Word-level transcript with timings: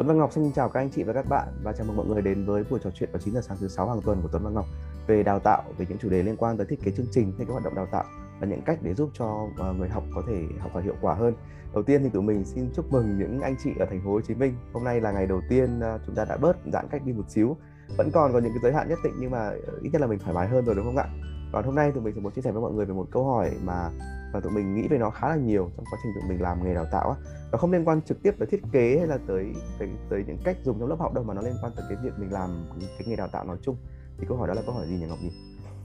Tuấn 0.00 0.08
Văn 0.08 0.18
Ngọc 0.18 0.32
xin 0.32 0.52
chào 0.52 0.68
các 0.68 0.80
anh 0.80 0.90
chị 0.90 1.02
và 1.02 1.12
các 1.12 1.28
bạn 1.28 1.48
và 1.62 1.72
chào 1.72 1.86
mừng 1.86 1.96
mọi 1.96 2.06
người 2.06 2.22
đến 2.22 2.44
với 2.44 2.64
buổi 2.70 2.80
trò 2.84 2.90
chuyện 2.90 3.08
vào 3.12 3.20
9 3.24 3.34
giờ 3.34 3.40
sáng 3.40 3.56
thứ 3.60 3.68
sáu 3.68 3.88
hàng 3.88 4.00
tuần 4.04 4.22
của 4.22 4.28
Tuấn 4.32 4.42
Văn 4.42 4.54
Ngọc 4.54 4.66
về 5.06 5.22
đào 5.22 5.38
tạo, 5.38 5.62
về 5.78 5.86
những 5.88 5.98
chủ 5.98 6.08
đề 6.08 6.22
liên 6.22 6.36
quan 6.36 6.56
tới 6.56 6.66
thiết 6.66 6.82
kế 6.84 6.90
chương 6.90 7.06
trình 7.10 7.32
hay 7.36 7.46
các 7.46 7.52
hoạt 7.52 7.64
động 7.64 7.74
đào 7.74 7.86
tạo 7.92 8.04
và 8.40 8.46
những 8.46 8.62
cách 8.62 8.78
để 8.82 8.94
giúp 8.94 9.10
cho 9.14 9.48
ờ, 9.58 9.72
người 9.72 9.88
học 9.88 10.04
có 10.14 10.22
thể 10.28 10.42
học 10.58 10.70
và 10.74 10.80
hiệu 10.80 10.94
quả 11.00 11.14
hơn. 11.14 11.34
Đầu 11.74 11.82
tiên 11.82 12.02
thì 12.02 12.08
tụi 12.08 12.22
mình 12.22 12.44
xin 12.44 12.70
chúc 12.76 12.92
mừng 12.92 13.18
những 13.18 13.40
anh 13.40 13.54
chị 13.64 13.70
ở 13.78 13.86
thành 13.86 14.00
phố 14.04 14.10
Hồ 14.10 14.20
Chí 14.20 14.34
Minh. 14.34 14.54
Hôm 14.72 14.84
nay 14.84 15.00
là 15.00 15.12
ngày 15.12 15.26
đầu 15.26 15.40
tiên 15.48 15.80
ờ, 15.80 15.98
chúng 16.06 16.14
ta 16.14 16.24
đã 16.24 16.36
bớt 16.36 16.56
giãn 16.72 16.86
cách 16.90 17.02
đi 17.04 17.12
một 17.12 17.30
xíu. 17.30 17.56
Vẫn 17.96 18.10
còn 18.12 18.32
có 18.32 18.38
những 18.38 18.52
cái 18.52 18.62
giới 18.62 18.72
hạn 18.72 18.88
nhất 18.88 18.98
định 19.04 19.14
nhưng 19.20 19.30
mà 19.30 19.46
ờ, 19.46 19.78
ít 19.82 19.90
nhất 19.92 20.00
là 20.00 20.06
mình 20.06 20.18
thoải 20.18 20.34
mái 20.34 20.48
hơn 20.48 20.64
rồi 20.64 20.74
đúng 20.74 20.84
không 20.84 20.96
ạ? 20.96 21.06
Còn 21.52 21.64
hôm 21.64 21.74
nay 21.74 21.92
tụi 21.92 22.02
mình 22.02 22.14
sẽ 22.14 22.20
muốn 22.20 22.32
chia 22.32 22.42
sẻ 22.42 22.52
với 22.52 22.62
mọi 22.62 22.72
người 22.72 22.84
về 22.84 22.94
một 22.94 23.06
câu 23.10 23.24
hỏi 23.24 23.50
mà 23.64 23.90
và 24.32 24.40
tụi 24.40 24.52
mình 24.52 24.74
nghĩ 24.74 24.88
về 24.88 24.98
nó 24.98 25.10
khá 25.10 25.28
là 25.28 25.36
nhiều 25.36 25.70
trong 25.76 25.84
quá 25.90 25.98
trình 26.02 26.12
tụi 26.14 26.28
mình 26.28 26.42
làm 26.42 26.64
nghề 26.64 26.74
đào 26.74 26.86
tạo 26.92 27.10
á 27.10 27.16
nó 27.52 27.58
không 27.58 27.72
liên 27.72 27.84
quan 27.84 28.02
trực 28.02 28.22
tiếp 28.22 28.34
tới 28.38 28.48
thiết 28.50 28.62
kế 28.72 28.96
hay 28.98 29.06
là 29.06 29.18
tới 29.26 29.52
tới, 29.78 29.88
tới 30.10 30.24
những 30.26 30.38
cách 30.44 30.56
dùng 30.64 30.78
trong 30.80 30.88
lớp 30.88 30.96
học 30.98 31.14
đâu 31.14 31.24
mà 31.24 31.34
nó 31.34 31.42
liên 31.42 31.54
quan 31.62 31.72
tới 31.76 31.84
cái 31.88 31.98
việc 32.02 32.12
mình 32.18 32.32
làm 32.32 32.64
cái 32.80 33.06
nghề 33.06 33.16
đào 33.16 33.28
tạo 33.28 33.44
nói 33.44 33.56
chung 33.62 33.76
thì 34.18 34.26
câu 34.28 34.36
hỏi 34.36 34.48
đó 34.48 34.54
là 34.54 34.62
câu 34.66 34.74
hỏi 34.74 34.86
gì 34.86 34.96
nhỉ 34.98 35.06
Ngọc 35.06 35.18
nhỉ? 35.22 35.30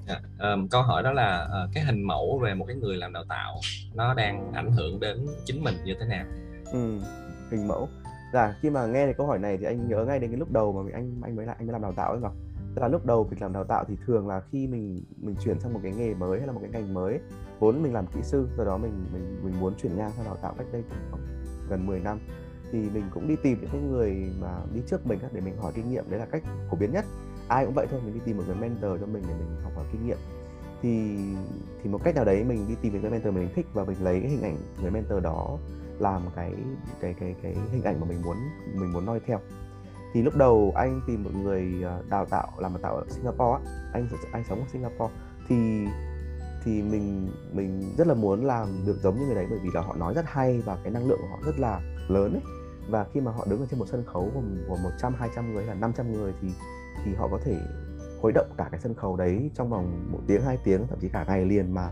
Yeah. 0.08 0.22
Dạ, 0.40 0.50
um, 0.50 0.68
câu 0.68 0.82
hỏi 0.82 1.04
đó 1.04 1.12
là 1.12 1.48
uh, 1.64 1.70
cái 1.74 1.84
hình 1.84 2.04
mẫu 2.04 2.40
về 2.44 2.54
một 2.54 2.66
cái 2.68 2.76
người 2.76 2.98
làm 2.98 3.14
đào 3.14 3.24
tạo 3.30 3.60
nó 3.94 4.14
đang 4.14 4.54
ảnh 4.54 4.72
hưởng 4.72 5.00
đến 5.00 5.26
chính 5.46 5.64
mình 5.64 5.76
như 5.86 5.94
thế 6.00 6.06
nào? 6.06 6.26
Ừ, 6.74 7.00
hình 7.52 7.68
mẫu. 7.68 7.90
Dạ, 8.34 8.56
khi 8.62 8.70
mà 8.70 8.86
nghe 8.86 9.06
cái 9.06 9.14
câu 9.14 9.28
hỏi 9.28 9.40
này 9.40 9.58
thì 9.58 9.66
anh 9.66 9.88
nhớ 9.88 10.06
ngay 10.06 10.20
đến 10.20 10.30
cái 10.30 10.40
lúc 10.40 10.52
đầu 10.52 10.74
mà 10.74 10.82
mình, 10.82 10.94
anh 10.94 11.22
anh 11.24 11.36
mới 11.36 11.46
lại 11.46 11.56
anh 11.60 11.68
mới 11.68 11.74
làm 11.74 11.82
đào 11.82 11.92
tạo 11.92 12.12
ấy 12.12 12.22
Ngọc. 12.22 12.34
Tức 12.76 12.82
là 12.82 12.88
lúc 12.88 13.06
đầu 13.06 13.24
việc 13.24 13.42
làm 13.42 13.54
đào 13.54 13.64
tạo 13.64 13.86
thì 13.88 13.98
thường 14.06 14.28
là 14.28 14.42
khi 14.52 14.68
mình 14.68 15.02
mình 15.22 15.36
chuyển 15.44 15.60
sang 15.60 15.74
một 15.74 15.80
cái 15.84 15.94
nghề 15.98 16.14
mới 16.14 16.40
hay 16.40 16.48
là 16.48 16.54
một 16.54 16.60
cái 16.62 16.70
ngành 16.70 16.94
mới, 16.94 17.20
vốn 17.60 17.84
mình 17.84 17.94
làm 17.94 18.08
kỹ 18.08 18.20
sư, 18.24 18.48
do 18.58 18.64
đó 18.64 18.78
mình 18.78 19.06
mình 19.14 19.40
mình 19.44 19.60
muốn 19.60 19.74
chuyển 19.78 19.98
ngang 19.98 20.12
sang 20.18 20.26
đào 20.26 20.36
tạo 20.36 20.54
cách 20.58 20.68
đây 20.72 20.84
khoảng 21.12 21.24
gần 21.70 21.86
10 21.88 22.00
năm, 22.00 22.20
thì 22.72 22.80
mình 22.90 23.04
cũng 23.14 23.28
đi 23.28 23.36
tìm 23.44 23.58
những 23.62 23.70
cái 23.72 23.82
người 23.82 24.34
mà 24.42 24.60
đi 24.74 24.82
trước 24.88 25.08
mình 25.08 25.20
để 25.34 25.42
mình 25.42 25.58
hỏi 25.58 25.72
kinh 25.76 25.90
nghiệm. 25.90 26.04
Đấy 26.10 26.20
là 26.20 26.26
cách 26.26 26.44
phổ 26.70 26.78
biến 26.78 26.92
nhất. 26.92 27.06
Ai 27.48 27.66
cũng 27.66 27.74
vậy 27.74 27.88
thôi, 27.92 28.02
mình 28.06 28.14
đi 28.14 28.20
tìm 28.26 28.38
một 28.38 28.44
người 28.48 28.56
mentor 28.56 29.02
cho 29.02 29.06
mình 29.06 29.24
để 29.28 29.34
mình 29.34 29.62
học 29.64 29.72
hỏi 29.76 29.86
kinh 29.92 30.08
nghiệm. 30.08 30.18
Thì 30.82 31.18
thì 31.84 31.90
một 31.90 32.00
cách 32.04 32.16
nào 32.16 32.26
đấy 32.26 32.44
mình 32.44 32.66
đi 32.68 32.76
tìm 32.82 32.94
những 32.94 33.02
người 33.02 33.12
mentor 33.12 33.34
mình 33.34 33.50
thích 33.56 33.66
và 33.74 33.84
mình 33.84 34.04
lấy 34.04 34.20
cái 34.22 34.30
hình 34.30 34.42
ảnh 34.42 34.58
người 34.82 34.92
mentor 34.92 35.24
đó 35.24 35.58
làm 36.00 36.22
cái 36.36 36.54
cái 37.02 37.16
cái 37.20 37.36
cái 37.42 37.56
hình 37.72 37.84
ảnh 37.84 38.00
mà 38.00 38.08
mình 38.08 38.22
muốn 38.22 38.38
mình 38.74 38.94
muốn 38.94 39.06
noi 39.06 39.20
theo 39.26 39.40
thì 40.16 40.22
lúc 40.22 40.36
đầu 40.36 40.74
anh 40.76 41.02
tìm 41.08 41.24
một 41.24 41.30
người 41.34 41.84
ờ, 41.84 42.04
đào 42.10 42.26
tạo, 42.26 42.48
làm 42.58 42.74
đào 42.74 42.80
tạo 42.82 42.96
ở 42.96 43.04
Singapore 43.10 43.70
anh 43.94 44.08
anh 44.32 44.44
sống 44.50 44.60
ở 44.60 44.66
Singapore. 44.72 45.14
Thì 45.48 45.86
thì 46.64 46.82
mình 46.82 47.32
mình 47.54 47.94
rất 47.98 48.08
là 48.08 48.14
muốn 48.14 48.46
làm 48.46 48.68
được 48.86 48.98
giống 49.04 49.16
như 49.20 49.26
người 49.26 49.36
đấy 49.36 49.48
bởi 49.50 49.60
vì 49.64 49.70
là 49.74 49.82
họ 49.82 49.96
nói 49.96 50.14
rất 50.14 50.26
hay 50.28 50.62
và 50.66 50.78
cái 50.84 50.94
năng 50.94 51.08
lượng 51.08 51.20
của 51.22 51.28
họ 51.28 51.38
rất 51.46 51.60
là 51.60 51.82
lớn 52.08 52.34
ấy. 52.34 52.42
Và 52.90 53.06
khi 53.14 53.22
mà 53.22 53.32
họ 53.32 53.46
đứng 53.50 53.60
ở 53.60 53.66
trên 53.70 53.80
một 53.80 53.86
sân 53.88 54.04
khấu 54.06 54.32
gồm 54.36 54.58
gồm 54.70 54.84
100 54.84 55.14
200 55.20 55.54
người 55.54 55.66
hay 55.66 55.76
là 55.76 55.82
500 55.82 56.14
người 56.14 56.34
thì 56.42 56.48
thì 57.06 57.14
họ 57.16 57.28
có 57.32 57.40
thể 57.44 57.58
khuấy 58.22 58.34
động 58.34 58.48
cả 58.58 58.68
cái 58.72 58.80
sân 58.80 58.94
khấu 58.94 59.16
đấy 59.16 59.52
trong 59.56 59.70
vòng 59.70 60.12
một 60.12 60.20
tiếng, 60.28 60.42
hai 60.42 60.58
tiếng, 60.64 60.88
thậm 60.88 61.00
chí 61.02 61.10
cả 61.10 61.26
ngày 61.28 61.46
liền 61.46 61.74
mà 61.74 61.90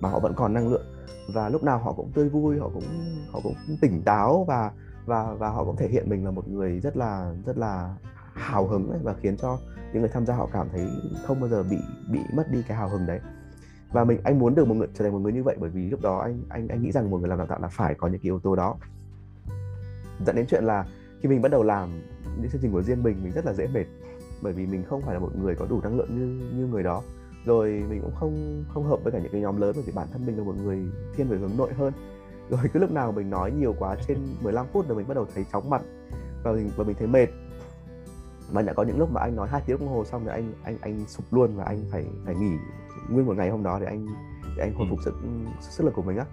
mà 0.00 0.08
họ 0.08 0.18
vẫn 0.18 0.34
còn 0.36 0.54
năng 0.54 0.68
lượng. 0.68 0.86
Và 1.34 1.48
lúc 1.48 1.62
nào 1.62 1.78
họ 1.78 1.92
cũng 1.92 2.12
tươi 2.14 2.28
vui, 2.28 2.58
họ 2.58 2.70
cũng 2.74 2.84
họ 3.32 3.40
cũng 3.42 3.54
tỉnh 3.80 4.02
táo 4.02 4.44
và 4.48 4.72
và 5.08 5.34
và 5.34 5.48
họ 5.48 5.64
cũng 5.64 5.76
thể 5.76 5.88
hiện 5.88 6.08
mình 6.08 6.24
là 6.24 6.30
một 6.30 6.48
người 6.48 6.80
rất 6.80 6.96
là 6.96 7.34
rất 7.46 7.58
là 7.58 7.96
hào 8.34 8.66
hứng 8.66 8.90
ấy, 8.90 9.00
và 9.02 9.14
khiến 9.14 9.36
cho 9.36 9.58
những 9.92 10.02
người 10.02 10.10
tham 10.14 10.26
gia 10.26 10.34
họ 10.34 10.48
cảm 10.52 10.68
thấy 10.72 10.88
không 11.26 11.40
bao 11.40 11.48
giờ 11.48 11.62
bị 11.62 11.76
bị 12.12 12.20
mất 12.34 12.52
đi 12.52 12.62
cái 12.68 12.76
hào 12.76 12.88
hứng 12.88 13.06
đấy. 13.06 13.20
Và 13.92 14.04
mình 14.04 14.20
anh 14.24 14.38
muốn 14.38 14.54
được 14.54 14.68
một 14.68 14.74
người 14.74 14.88
trở 14.94 15.04
thành 15.04 15.12
một 15.12 15.18
người 15.18 15.32
như 15.32 15.42
vậy 15.42 15.56
bởi 15.60 15.70
vì 15.70 15.90
lúc 15.90 16.00
đó 16.00 16.18
anh 16.18 16.42
anh 16.48 16.68
anh 16.68 16.82
nghĩ 16.82 16.92
rằng 16.92 17.10
một 17.10 17.18
người 17.18 17.28
làm 17.28 17.38
đào 17.38 17.46
tạo 17.46 17.58
là 17.60 17.68
phải 17.68 17.94
có 17.94 18.08
những 18.08 18.18
cái 18.18 18.24
yếu 18.24 18.38
tố 18.38 18.56
đó. 18.56 18.76
Dẫn 20.26 20.36
đến 20.36 20.46
chuyện 20.48 20.64
là 20.64 20.86
khi 21.20 21.28
mình 21.28 21.42
bắt 21.42 21.50
đầu 21.52 21.62
làm 21.62 22.02
những 22.40 22.50
chương 22.50 22.60
trình 22.62 22.72
của 22.72 22.82
riêng 22.82 23.02
mình 23.02 23.16
mình 23.24 23.32
rất 23.32 23.46
là 23.46 23.52
dễ 23.52 23.66
mệt 23.66 23.84
bởi 24.42 24.52
vì 24.52 24.66
mình 24.66 24.84
không 24.84 25.02
phải 25.02 25.14
là 25.14 25.20
một 25.20 25.30
người 25.36 25.54
có 25.54 25.66
đủ 25.66 25.80
năng 25.80 25.96
lượng 25.96 26.08
như 26.18 26.46
như 26.56 26.66
người 26.66 26.82
đó. 26.82 27.02
Rồi 27.46 27.84
mình 27.88 28.00
cũng 28.02 28.14
không 28.14 28.64
không 28.68 28.84
hợp 28.84 28.98
với 29.02 29.12
cả 29.12 29.18
những 29.18 29.32
cái 29.32 29.40
nhóm 29.40 29.60
lớn 29.60 29.72
bởi 29.74 29.84
vì 29.86 29.92
bản 29.96 30.08
thân 30.12 30.26
mình 30.26 30.38
là 30.38 30.44
một 30.44 30.54
người 30.56 30.78
thiên 31.16 31.28
về 31.28 31.38
hướng 31.38 31.56
nội 31.56 31.72
hơn 31.72 31.92
rồi 32.50 32.60
cứ 32.72 32.80
lúc 32.80 32.90
nào 32.90 33.12
mình 33.12 33.30
nói 33.30 33.50
nhiều 33.50 33.74
quá 33.78 33.96
trên 34.08 34.18
15 34.42 34.66
phút 34.72 34.88
rồi 34.88 34.96
mình 34.96 35.08
bắt 35.08 35.14
đầu 35.14 35.26
thấy 35.34 35.46
chóng 35.52 35.70
mặt 35.70 35.82
và 36.42 36.52
mình 36.52 36.70
và 36.76 36.84
mình 36.84 36.96
thấy 36.98 37.06
mệt. 37.06 37.28
Mà 38.52 38.62
đã 38.62 38.72
có 38.72 38.82
những 38.82 38.98
lúc 38.98 39.12
mà 39.12 39.20
anh 39.20 39.36
nói 39.36 39.48
hai 39.48 39.62
tiếng 39.66 39.78
đồng 39.78 39.88
hồ 39.88 40.04
xong 40.04 40.22
thì 40.24 40.30
anh 40.30 40.52
anh 40.62 40.76
anh 40.80 41.04
sụp 41.06 41.26
luôn 41.30 41.56
và 41.56 41.64
anh 41.64 41.84
phải 41.90 42.06
phải 42.24 42.34
nghỉ 42.34 42.56
nguyên 43.10 43.26
một 43.26 43.36
ngày 43.36 43.50
hôm 43.50 43.62
đó 43.62 43.78
để 43.80 43.86
anh 43.86 44.06
để 44.56 44.62
anh 44.64 44.74
hồi 44.74 44.86
phục 44.90 44.98
sức 45.04 45.14
sức 45.60 45.84
lực 45.84 45.94
của 45.94 46.02
mình 46.02 46.16
á. 46.16 46.24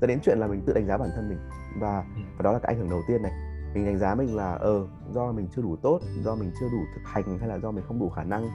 Cho 0.00 0.06
đến 0.06 0.18
chuyện 0.22 0.38
là 0.38 0.46
mình 0.46 0.62
tự 0.66 0.72
đánh 0.72 0.86
giá 0.86 0.96
bản 0.96 1.10
thân 1.14 1.28
mình 1.28 1.38
và 1.80 2.04
ừ. 2.16 2.22
và 2.36 2.42
đó 2.42 2.52
là 2.52 2.58
cái 2.58 2.74
ảnh 2.74 2.78
hưởng 2.78 2.90
đầu 2.90 3.02
tiên 3.08 3.22
này. 3.22 3.32
Mình 3.74 3.86
đánh 3.86 3.98
giá 3.98 4.14
mình 4.14 4.36
là 4.36 4.52
ờ 4.52 4.86
do 5.12 5.32
mình 5.32 5.48
chưa 5.56 5.62
đủ 5.62 5.76
tốt 5.76 6.00
do 6.24 6.34
mình 6.34 6.52
chưa 6.60 6.68
đủ 6.68 6.78
thực 6.94 7.02
hành 7.04 7.38
hay 7.38 7.48
là 7.48 7.58
do 7.58 7.70
mình 7.70 7.84
không 7.88 8.00
đủ 8.00 8.08
khả 8.08 8.24
năng 8.24 8.50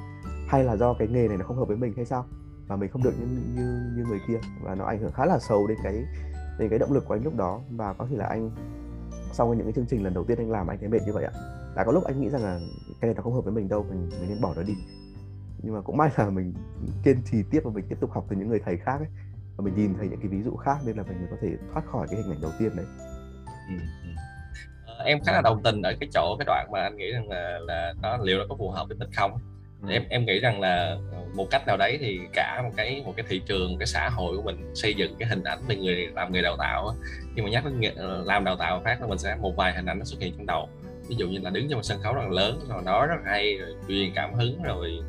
hay 0.47 0.63
là 0.63 0.75
do 0.75 0.93
cái 0.93 1.07
nghề 1.07 1.27
này 1.27 1.37
nó 1.37 1.45
không 1.45 1.57
hợp 1.57 1.67
với 1.67 1.77
mình 1.77 1.93
hay 1.95 2.05
sao? 2.05 2.25
Và 2.67 2.75
mình 2.75 2.89
không 2.89 3.03
được 3.03 3.13
như 3.19 3.25
như 3.55 3.91
như 3.95 4.03
người 4.09 4.19
kia 4.27 4.39
và 4.63 4.75
nó 4.75 4.85
ảnh 4.85 4.99
hưởng 4.99 5.11
khá 5.11 5.25
là 5.25 5.39
xấu 5.39 5.67
đến 5.67 5.77
cái 5.83 6.05
về 6.59 6.67
cái 6.69 6.79
động 6.79 6.93
lực 6.93 7.05
của 7.05 7.13
anh 7.13 7.23
lúc 7.23 7.35
đó 7.37 7.61
và 7.69 7.93
có 7.93 8.07
thể 8.09 8.17
là 8.17 8.25
anh 8.25 8.51
sau 9.33 9.53
những 9.53 9.65
cái 9.65 9.73
chương 9.73 9.85
trình 9.89 10.03
lần 10.03 10.13
đầu 10.13 10.23
tiên 10.23 10.37
anh 10.37 10.51
làm 10.51 10.67
anh 10.67 10.77
thấy 10.79 10.89
mệt 10.89 10.99
như 11.05 11.13
vậy 11.13 11.25
ạ. 11.25 11.31
Đã 11.75 11.83
có 11.83 11.91
lúc 11.91 12.03
anh 12.03 12.21
nghĩ 12.21 12.29
rằng 12.29 12.43
là 12.43 12.59
cái 13.01 13.07
này 13.07 13.13
nó 13.15 13.21
không 13.21 13.33
hợp 13.33 13.41
với 13.41 13.53
mình 13.53 13.69
đâu 13.69 13.85
mình 13.89 14.09
mình 14.09 14.29
nên 14.29 14.41
bỏ 14.41 14.53
nó 14.55 14.63
đi. 14.63 14.73
Nhưng 15.63 15.73
mà 15.73 15.81
cũng 15.81 15.97
may 15.97 16.09
là 16.17 16.29
mình 16.29 16.53
kiên 17.03 17.21
trì 17.31 17.43
tiếp 17.51 17.61
và 17.63 17.71
mình 17.71 17.85
tiếp 17.89 17.97
tục 17.99 18.11
học 18.11 18.25
từ 18.29 18.35
những 18.35 18.49
người 18.49 18.59
thầy 18.65 18.77
khác 18.77 18.97
ấy. 18.97 19.07
Và 19.57 19.63
mình 19.63 19.75
nhìn 19.75 19.93
thấy 19.97 20.07
những 20.09 20.19
cái 20.19 20.27
ví 20.27 20.43
dụ 20.43 20.55
khác 20.55 20.77
nên 20.85 20.97
là 20.97 21.03
mình 21.03 21.27
có 21.31 21.37
thể 21.41 21.49
thoát 21.73 21.85
khỏi 21.85 22.07
cái 22.07 22.21
hình 22.21 22.31
ảnh 22.31 22.41
đầu 22.41 22.51
tiên 22.59 22.75
đấy. 22.75 22.85
Ừ, 23.69 23.75
ừ. 24.03 24.09
Ờ, 24.85 25.03
em 25.03 25.19
khá 25.25 25.31
là 25.31 25.41
đồng 25.41 25.63
tình 25.63 25.81
ở 25.81 25.93
cái 25.99 26.09
chỗ 26.13 26.35
cái 26.39 26.45
đoạn 26.45 26.67
mà 26.71 26.81
anh 26.81 26.97
nghĩ 26.97 27.11
rằng 27.11 27.29
là 27.29 27.59
là 27.67 27.93
nó 28.01 28.17
liệu 28.17 28.37
nó 28.37 28.45
có 28.49 28.55
phù 28.59 28.69
hợp 28.69 28.85
với 28.87 28.97
mình 28.97 29.09
không 29.15 29.31
em 29.87 30.03
em 30.09 30.25
nghĩ 30.25 30.39
rằng 30.39 30.61
là 30.61 30.97
ờ, 31.11 31.17
một 31.33 31.47
cách 31.51 31.67
nào 31.67 31.77
đấy 31.77 31.97
thì 32.01 32.19
cả 32.33 32.61
một 32.63 32.71
cái 32.77 33.01
một 33.05 33.13
cái 33.17 33.25
thị 33.29 33.41
trường 33.45 33.77
cái 33.77 33.87
xã 33.87 34.09
hội 34.09 34.37
của 34.37 34.43
mình 34.43 34.71
xây 34.75 34.93
dựng 34.93 35.15
cái 35.19 35.29
hình 35.29 35.43
ảnh 35.43 35.59
về 35.67 35.75
người 35.75 36.07
làm 36.15 36.31
người 36.31 36.41
đào 36.41 36.57
tạo 36.57 36.95
nhưng 37.35 37.45
mà 37.45 37.51
nhắc 37.51 37.65
đến 37.65 37.93
ờ, 37.95 38.23
làm 38.25 38.43
đào 38.43 38.55
tạo 38.55 38.81
phát 38.85 39.01
là 39.01 39.07
mình 39.07 39.17
sẽ 39.17 39.35
một 39.35 39.55
vài 39.55 39.73
hình 39.73 39.85
ảnh 39.85 39.99
nó 39.99 40.05
xuất 40.05 40.21
hiện 40.21 40.33
trong 40.37 40.45
đầu. 40.45 40.69
Ví 41.09 41.15
dụ 41.15 41.27
như 41.27 41.39
là 41.41 41.49
đứng 41.49 41.67
trên 41.69 41.75
một 41.75 41.83
sân 41.83 41.99
khấu 42.03 42.13
rất 42.13 42.21
là 42.21 42.29
lớn 42.29 42.59
rồi 42.69 42.83
nói 42.83 43.07
rất 43.07 43.15
hay 43.25 43.57
rồi 43.57 43.75
truyền 43.87 44.11
cảm 44.15 44.33
hứng 44.33 44.63
rồi 44.63 44.99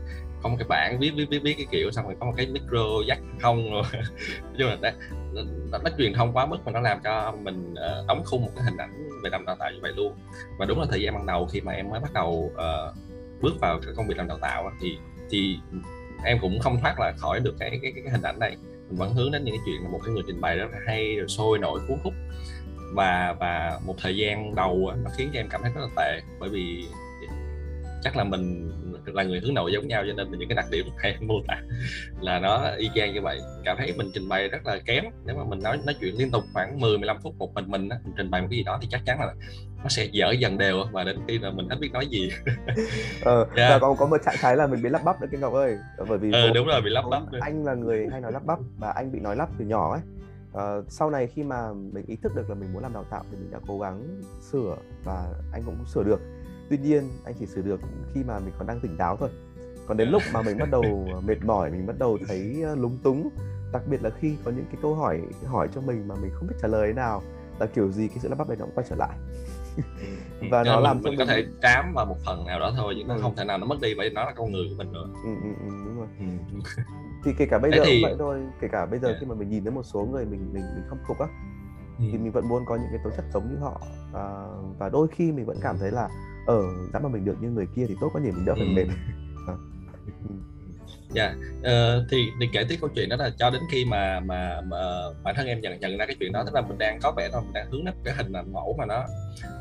có 0.43 0.49
một 0.49 0.57
cái 0.59 0.69
bảng 0.69 0.99
viết 1.01 1.11
viết 1.17 1.27
viết 1.31 1.39
viết 1.43 1.55
cái 1.57 1.67
kiểu 1.71 1.91
xong 1.91 2.05
rồi 2.05 2.17
có 2.21 2.27
một 2.27 2.33
cái 2.37 2.47
micro 2.47 2.85
dắt 3.09 3.19
không 3.41 3.71
rồi 3.71 3.83
nhưng 4.57 4.69
mà 4.69 4.77
nó, 4.83 4.91
nó, 5.71 5.79
nó 5.79 5.91
truyền 5.99 6.13
thông 6.13 6.33
quá 6.33 6.47
mức 6.47 6.57
mà 6.65 6.73
nó 6.73 6.81
làm 6.81 7.01
cho 7.05 7.35
mình 7.43 7.73
uh, 7.73 8.07
đóng 8.09 8.23
khung 8.25 8.43
một 8.43 8.51
cái 8.57 8.65
hình 8.65 8.77
ảnh 8.77 9.09
về 9.25 9.31
làm 9.31 9.45
đào 9.47 9.57
tạo 9.57 9.71
như 9.71 9.79
vậy 9.83 9.93
luôn. 9.97 10.15
Và 10.59 10.67
đúng 10.67 10.81
là 10.81 10.87
thời 10.91 11.03
gian 11.03 11.15
ban 11.15 11.27
đầu 11.27 11.47
khi 11.47 11.61
mà 11.61 11.73
em 11.73 11.91
mới 11.91 12.01
bắt 12.01 12.13
đầu 12.13 12.53
uh, 12.55 12.95
bước 13.41 13.61
vào 13.61 13.81
cái 13.83 13.95
công 13.97 14.06
việc 14.06 14.17
làm 14.17 14.28
đào 14.28 14.39
tạo 14.39 14.71
thì 14.81 14.99
thì 15.31 15.59
em 16.25 16.39
cũng 16.41 16.59
không 16.61 16.81
thoát 16.81 17.01
là 17.01 17.12
khỏi 17.12 17.41
được 17.41 17.55
cái 17.59 17.71
cái, 17.83 17.93
cái, 17.95 18.12
hình 18.12 18.23
ảnh 18.23 18.39
này. 18.39 18.56
Mình 18.89 18.99
vẫn 18.99 19.12
hướng 19.15 19.31
đến 19.33 19.45
những 19.45 19.55
cái 19.55 19.62
chuyện 19.67 19.83
là 19.83 19.91
một 19.91 20.01
cái 20.05 20.15
người 20.15 20.23
trình 20.27 20.41
bày 20.41 20.56
rất 20.56 20.71
là 20.73 20.78
hay 20.87 21.17
rồi 21.17 21.28
sôi 21.28 21.59
nổi 21.59 21.81
cuốn 21.89 21.99
hút. 22.05 22.15
Và 22.95 23.37
và 23.41 23.81
một 23.87 23.95
thời 23.99 24.17
gian 24.17 24.55
đầu 24.55 24.93
nó 25.05 25.11
khiến 25.17 25.31
cho 25.33 25.41
em 25.41 25.47
cảm 25.51 25.62
thấy 25.62 25.73
rất 25.75 25.81
là 25.81 25.89
tệ 25.97 26.21
bởi 26.41 26.49
vì 26.49 26.87
chắc 28.03 28.17
là 28.17 28.25
mình 28.25 28.73
là 29.06 29.23
người 29.23 29.41
hướng 29.41 29.55
nội 29.55 29.72
giống 29.72 29.89
nhau 29.89 30.05
cho 30.07 30.12
nên 30.12 30.39
những 30.39 30.49
cái 30.49 30.57
đặc 30.57 30.67
điểm 30.71 30.87
hay 30.99 31.17
mô 31.21 31.34
tả 31.49 31.62
là 32.21 32.39
nó 32.39 32.71
y 32.77 32.91
chang 32.95 33.15
như 33.15 33.21
vậy. 33.21 33.41
Cảm 33.65 33.77
thấy 33.77 33.95
mình 33.97 34.11
trình 34.15 34.28
bày 34.28 34.49
rất 34.49 34.67
là 34.67 34.78
kém. 34.87 35.05
Nếu 35.25 35.37
mà 35.37 35.45
mình 35.45 35.62
nói 35.62 35.78
nói 35.87 35.95
chuyện 36.01 36.15
liên 36.19 36.31
tục 36.31 36.45
khoảng 36.53 36.81
10 36.81 36.99
15 36.99 37.17
phút 37.22 37.34
một 37.39 37.55
mình 37.55 37.65
mình, 37.69 37.89
á, 37.89 37.99
mình 38.05 38.15
trình 38.17 38.31
bày 38.31 38.41
một 38.41 38.47
cái 38.51 38.57
gì 38.57 38.65
đó 38.65 38.78
thì 38.83 38.89
chắc 38.91 39.01
chắn 39.07 39.21
là 39.21 39.34
nó 39.83 39.89
sẽ 39.89 40.05
dở 40.05 40.31
dần 40.31 40.59
đều 40.59 40.85
và 40.93 41.05
đến 41.05 41.19
khi 41.29 41.39
là 41.39 41.51
mình 41.51 41.69
hết 41.69 41.77
biết 41.81 41.93
nói 41.93 42.07
gì. 42.07 42.31
Ờ 43.25 43.37
yeah. 43.37 43.49
Dạ. 43.57 43.71
và 43.71 43.78
còn 43.78 43.97
có 43.97 44.07
một 44.07 44.16
trạng 44.25 44.34
thái 44.39 44.57
là 44.57 44.66
mình 44.66 44.83
bị 44.83 44.89
lắp 44.89 45.04
bắp 45.04 45.21
nữa 45.21 45.27
cái 45.33 45.41
ngọc 45.41 45.53
ơi. 45.53 45.78
Bởi 46.09 46.19
vì 46.19 46.33
ừ, 46.33 46.51
đúng 46.54 46.66
rồi 46.66 46.81
bị 46.83 46.91
lắp 46.91 47.04
bắp 47.10 47.22
anh 47.41 47.65
là 47.65 47.75
người 47.75 48.09
hay 48.10 48.21
nói 48.21 48.33
lắp 48.33 48.45
bắp 48.47 48.59
và 48.78 48.91
anh 48.91 49.13
bị 49.13 49.21
nói 49.21 49.37
lắp 49.37 49.49
từ 49.59 49.65
nhỏ 49.65 49.93
ấy. 49.93 50.01
Uh, 50.51 50.84
sau 50.89 51.10
này 51.10 51.27
khi 51.27 51.43
mà 51.43 51.72
mình 51.72 52.04
ý 52.07 52.16
thức 52.22 52.37
được 52.37 52.49
là 52.49 52.54
mình 52.54 52.72
muốn 52.72 52.83
làm 52.83 52.93
đào 52.93 53.04
tạo 53.10 53.25
thì 53.31 53.37
mình 53.37 53.51
đã 53.51 53.59
cố 53.69 53.78
gắng 53.78 54.21
sửa 54.53 54.77
và 55.04 55.27
anh 55.53 55.63
cũng 55.66 55.84
sửa 55.95 56.03
được. 56.03 56.21
Tuy 56.71 56.78
nhiên 56.78 57.09
anh 57.25 57.34
chỉ 57.39 57.47
sửa 57.47 57.63
được 57.63 57.81
khi 58.15 58.21
mà 58.25 58.39
mình 58.39 58.54
còn 58.59 58.66
đang 58.66 58.81
tỉnh 58.81 58.97
táo 58.97 59.16
thôi. 59.16 59.28
Còn 59.87 59.97
đến 59.97 60.09
lúc 60.09 60.22
mà 60.33 60.43
mình 60.43 60.59
bắt 60.59 60.69
đầu 60.71 61.09
mệt 61.27 61.45
mỏi 61.45 61.71
mình 61.71 61.87
bắt 61.87 61.99
đầu 61.99 62.19
thấy 62.28 62.63
ờ, 62.65 62.75
lúng 62.75 62.99
túng 63.03 63.31
đặc 63.72 63.83
biệt 63.87 64.03
là 64.03 64.10
khi 64.10 64.37
có 64.45 64.51
những 64.51 64.65
cái 64.65 64.77
câu 64.83 64.95
hỏi 64.95 65.21
hỏi 65.47 65.69
cho 65.75 65.81
mình 65.81 66.09
mà 66.09 66.15
mình 66.22 66.31
không 66.34 66.49
biết 66.49 66.54
trả 66.63 66.69
lời 66.69 66.87
thế 66.87 66.93
nào 66.93 67.22
là 67.60 67.66
kiểu 67.66 67.93
gì 67.93 68.09
cái 68.09 68.19
sự 68.22 68.28
lắp 68.28 68.39
bắp 68.39 68.49
này 68.49 68.57
nó 68.57 68.65
cũng 68.65 68.75
quay 68.75 68.87
trở 68.91 68.97
lại 68.97 69.19
ừ. 69.77 70.47
và 70.51 70.65
nó 70.65 70.81
làm 70.81 70.97
mình, 70.97 71.05
cho 71.05 71.11
mình 71.11 71.19
có 71.19 71.25
thể 71.25 71.45
trám 71.63 71.93
vào 71.95 72.07
một 72.07 72.17
phần 72.27 72.47
nào 72.47 72.61
đó 72.61 72.72
thôi 72.77 72.95
chứ 72.99 73.05
nó 73.09 73.15
ừ. 73.15 73.21
không 73.22 73.37
thể 73.37 73.45
nào 73.45 73.59
nó 73.59 73.67
mất 73.67 73.81
đi 73.81 73.95
bởi 73.95 74.11
nó 74.11 74.25
là 74.25 74.33
con 74.33 74.53
người 74.53 74.67
của 74.69 74.75
mình 74.78 74.93
nữa 74.93 75.07
ừ, 75.25 75.31
ừ, 75.43 75.51
ừ, 75.61 75.71
đúng 75.84 75.99
rồi 75.99 76.09
ừ. 76.19 76.59
thì 77.25 77.31
kể 77.39 77.47
cả 77.51 77.59
bây 77.59 77.71
Thế 77.71 77.78
giờ 77.78 77.84
thì... 77.87 78.03
vậy 78.03 78.15
thôi 78.19 78.41
kể 78.61 78.69
cả 78.72 78.87
bây 78.87 78.99
giờ 79.01 79.09
yeah. 79.09 79.17
Dạ. 79.17 79.21
khi 79.21 79.27
mà 79.27 79.34
mình 79.34 79.51
nhìn 79.51 79.65
thấy 79.65 79.72
một 79.72 79.83
số 79.83 80.09
người 80.13 80.25
mình 80.25 80.51
mình 80.53 80.65
mình 80.75 80.84
khâm 80.89 80.99
phục 81.09 81.19
á 81.19 81.27
ừ. 81.99 82.05
thì 82.13 82.19
mình 82.19 82.33
vẫn 82.33 82.49
muốn 82.49 82.65
có 82.67 82.77
những 82.77 82.89
cái 82.91 83.01
tố 83.05 83.11
chất 83.17 83.25
giống 83.34 83.51
như 83.51 83.57
họ 83.61 83.81
à, 84.15 84.25
và 84.78 84.89
đôi 84.89 85.09
khi 85.09 85.33
mình 85.33 85.47
vẫn 85.47 85.57
cảm 85.63 85.77
thấy 85.78 85.91
là 85.91 86.09
ở 86.47 86.57
ờ, 86.57 86.63
giá 86.93 87.01
mà 87.01 87.09
mình 87.09 87.25
được 87.25 87.37
như 87.41 87.51
người 87.51 87.66
kia 87.77 87.84
thì 87.89 87.97
tốt 88.01 88.09
quá 88.13 88.23
nhỉ 88.23 88.31
mình 88.31 88.45
đỡ 88.45 88.55
phải 88.55 88.66
ừ. 88.66 88.73
mệt 88.77 88.87
dạ 91.12 91.24
yeah. 91.24 91.36
uh, 91.59 92.07
thì 92.10 92.27
thì 92.41 92.48
kể 92.53 92.65
tiếp 92.68 92.77
câu 92.80 92.91
chuyện 92.95 93.09
đó 93.09 93.16
là 93.16 93.30
cho 93.39 93.51
đến 93.51 93.62
khi 93.71 93.84
mà 93.84 94.21
mà, 94.21 94.60
mà 94.60 94.78
bản 95.24 95.34
thân 95.36 95.47
em 95.47 95.60
nhận 95.60 95.80
nhận 95.80 95.98
ra 95.98 96.07
cái 96.07 96.16
chuyện 96.21 96.33
đó 96.33 96.42
tức 96.47 96.54
là 96.54 96.60
mình 96.60 96.78
đang 96.78 96.98
có 97.03 97.12
vẻ 97.16 97.28
là 97.33 97.41
mình 97.41 97.53
đang 97.53 97.71
hướng 97.71 97.84
đến 97.84 97.95
cái 98.04 98.15
hình 98.15 98.33
ảnh 98.33 98.53
mẫu 98.53 98.77
mà 98.78 98.86
nó 98.86 99.07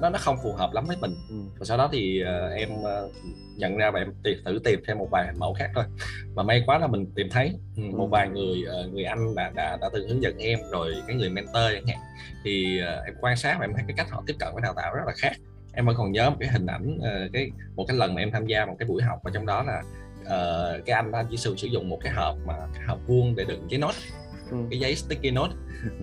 nó 0.01 0.09
nó 0.09 0.19
không 0.19 0.37
phù 0.43 0.53
hợp 0.53 0.73
lắm 0.73 0.85
với 0.87 0.97
mình 1.01 1.15
ừ. 1.29 1.35
và 1.59 1.65
sau 1.65 1.77
đó 1.77 1.89
thì 1.91 2.23
uh, 2.23 2.57
em 2.57 2.69
uh, 2.73 3.11
nhận 3.57 3.77
ra 3.77 3.91
và 3.91 3.99
em 3.99 4.13
tìm, 4.23 4.37
thử 4.45 4.59
tìm 4.63 4.79
thêm 4.87 4.97
một 4.97 5.07
vài 5.11 5.25
hình 5.25 5.39
mẫu 5.39 5.53
khác 5.53 5.71
thôi 5.75 5.83
và 6.33 6.43
may 6.43 6.63
quá 6.65 6.77
là 6.79 6.87
mình 6.87 7.05
tìm 7.15 7.27
thấy 7.31 7.53
ừ, 7.77 7.83
một 7.83 8.05
ừ. 8.05 8.09
vài 8.11 8.29
người 8.29 8.63
uh, 8.85 8.93
người 8.93 9.03
anh 9.03 9.35
đã 9.35 9.51
đã 9.55 9.77
đã 9.81 9.89
từng 9.93 10.09
hướng 10.09 10.23
dẫn 10.23 10.37
em 10.37 10.59
rồi 10.71 10.93
cái 11.07 11.15
người 11.15 11.29
mentor 11.29 11.63
chẳng 11.73 11.87
hạn 11.87 11.97
thì 12.43 12.81
uh, 12.81 13.05
em 13.05 13.15
quan 13.21 13.37
sát 13.37 13.55
và 13.59 13.65
em 13.65 13.73
thấy 13.73 13.83
cái 13.87 13.93
cách 13.97 14.07
họ 14.09 14.23
tiếp 14.27 14.35
cận 14.39 14.49
với 14.53 14.61
đào 14.61 14.73
tạo 14.75 14.95
rất 14.95 15.03
là 15.05 15.13
khác 15.17 15.31
em 15.73 15.85
vẫn 15.85 15.95
còn 15.97 16.11
nhớ 16.11 16.29
một 16.29 16.35
cái 16.39 16.49
hình 16.49 16.65
ảnh 16.65 16.97
uh, 16.97 17.31
cái 17.33 17.51
một 17.75 17.85
cái 17.87 17.97
lần 17.97 18.15
mà 18.15 18.21
em 18.21 18.31
tham 18.31 18.45
gia 18.45 18.65
một 18.65 18.75
cái 18.79 18.87
buổi 18.87 19.03
học 19.03 19.19
và 19.23 19.31
trong 19.33 19.45
đó 19.45 19.63
là 19.63 19.83
uh, 20.29 20.85
cái 20.85 20.95
anh 20.95 21.11
đó 21.11 21.23
chỉ 21.31 21.37
sử 21.37 21.55
sử 21.55 21.67
dụng 21.67 21.89
một 21.89 21.99
cái 22.01 22.13
hộp 22.13 22.35
mà 22.45 22.53
cái 22.73 22.83
hộp 22.87 22.99
vuông 23.07 23.35
để 23.35 23.43
đựng 23.43 23.65
giấy 23.69 23.79
nốt 23.79 23.91
ừ. 24.51 24.57
cái 24.69 24.79
giấy 24.79 24.95
sticky 24.95 25.31
note 25.31 25.53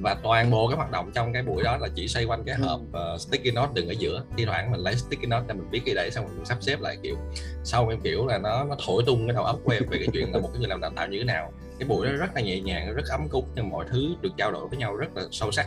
và 0.00 0.14
toàn 0.14 0.50
bộ 0.50 0.68
cái 0.68 0.76
hoạt 0.76 0.90
động 0.90 1.10
trong 1.14 1.32
cái 1.32 1.42
buổi 1.42 1.62
đó 1.62 1.76
là 1.76 1.88
chỉ 1.94 2.08
xoay 2.08 2.24
quanh 2.24 2.44
cái 2.44 2.54
ừ. 2.54 2.66
hộp 2.66 2.80
uh, 2.80 3.20
sticky 3.20 3.50
note 3.50 3.70
đựng 3.74 3.88
ở 3.88 3.94
giữa 3.98 4.22
thi 4.36 4.44
thoảng 4.44 4.70
mình 4.70 4.80
lấy 4.80 4.96
sticky 4.96 5.26
note 5.26 5.44
để 5.48 5.54
mình 5.54 5.70
viết 5.70 5.82
cái 5.86 5.94
đấy 5.94 6.10
xong 6.10 6.24
mình 6.24 6.44
sắp 6.44 6.58
xếp 6.60 6.80
lại 6.80 6.96
kiểu 7.02 7.16
sau 7.64 7.88
em 7.88 8.00
kiểu 8.00 8.26
là 8.26 8.38
nó 8.38 8.64
nó 8.64 8.76
thổi 8.86 9.02
tung 9.06 9.26
cái 9.26 9.34
đầu 9.34 9.44
óc 9.44 9.60
của 9.64 9.72
em 9.72 9.82
về 9.90 9.98
cái 9.98 10.08
chuyện 10.12 10.32
là 10.32 10.38
một 10.38 10.48
cái 10.52 10.58
người 10.58 10.68
làm 10.68 10.80
đào 10.80 10.90
tạo 10.96 11.08
như 11.08 11.18
thế 11.18 11.24
nào 11.24 11.52
cái 11.78 11.88
buổi 11.88 12.06
đó 12.06 12.12
rất 12.12 12.30
là 12.34 12.40
nhẹ 12.40 12.60
nhàng 12.60 12.94
rất 12.94 13.04
ấm 13.10 13.28
cúng 13.28 13.44
nhưng 13.54 13.68
mọi 13.68 13.84
thứ 13.90 14.14
được 14.20 14.30
trao 14.36 14.52
đổi 14.52 14.68
với 14.68 14.78
nhau 14.78 14.96
rất 14.96 15.16
là 15.16 15.22
sâu 15.30 15.52
sắc 15.52 15.66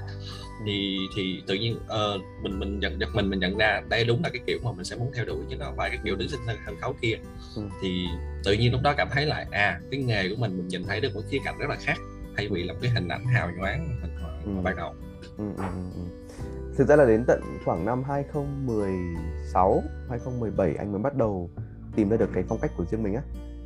thì 0.65 0.97
thì 1.15 1.43
tự 1.47 1.55
nhiên 1.55 1.75
uh, 1.75 2.21
mình 2.43 2.59
mình 2.59 2.79
nhận 2.79 2.99
giật 2.99 3.09
mình 3.13 3.29
mình 3.29 3.39
nhận 3.39 3.57
ra 3.57 3.81
đây 3.89 4.05
đúng 4.05 4.23
là 4.23 4.29
cái 4.29 4.41
kiểu 4.47 4.59
mà 4.63 4.71
mình 4.71 4.85
sẽ 4.85 4.95
muốn 4.95 5.11
theo 5.15 5.25
đuổi 5.25 5.45
chứ 5.49 5.55
không 5.59 5.77
phải 5.77 5.89
cái 5.89 5.99
kiểu 6.03 6.15
đứng 6.15 6.27
trên 6.31 6.39
sân 6.65 6.75
khấu 6.81 6.93
kia 7.01 7.15
ừ. 7.55 7.61
thì 7.81 8.07
tự 8.43 8.53
nhiên 8.53 8.71
lúc 8.71 8.81
đó 8.81 8.93
cảm 8.97 9.07
thấy 9.11 9.25
lại 9.25 9.45
à 9.51 9.79
cái 9.91 10.01
nghề 10.03 10.29
của 10.29 10.35
mình 10.35 10.57
mình 10.57 10.67
nhìn 10.67 10.83
thấy 10.83 11.01
được 11.01 11.15
một 11.15 11.21
khía 11.29 11.39
cạnh 11.45 11.57
rất 11.59 11.69
là 11.69 11.75
khác 11.75 11.97
thay 12.37 12.47
vì 12.47 12.63
là 12.63 12.73
cái 12.81 12.91
hình 12.91 13.07
ảnh 13.07 13.25
hào 13.25 13.51
nhoáng 13.57 13.99
hình 14.01 14.17
ừ. 14.45 14.61
ban 14.63 14.75
đầu 14.75 14.93
ừ, 15.37 15.45
ừ, 15.57 15.63
ừ. 15.95 16.01
thực 16.77 16.87
ra 16.87 16.95
là 16.95 17.05
đến 17.05 17.23
tận 17.27 17.41
khoảng 17.65 17.85
năm 17.85 18.03
2016 18.03 19.83
2017 20.09 20.75
anh 20.75 20.91
mới 20.91 21.01
bắt 21.01 21.15
đầu 21.15 21.49
tìm 21.95 22.09
ra 22.09 22.17
được 22.17 22.29
cái 22.33 22.43
phong 22.47 22.59
cách 22.61 22.71
của 22.77 22.85
riêng 22.91 23.03
mình 23.03 23.15
á 23.15 23.21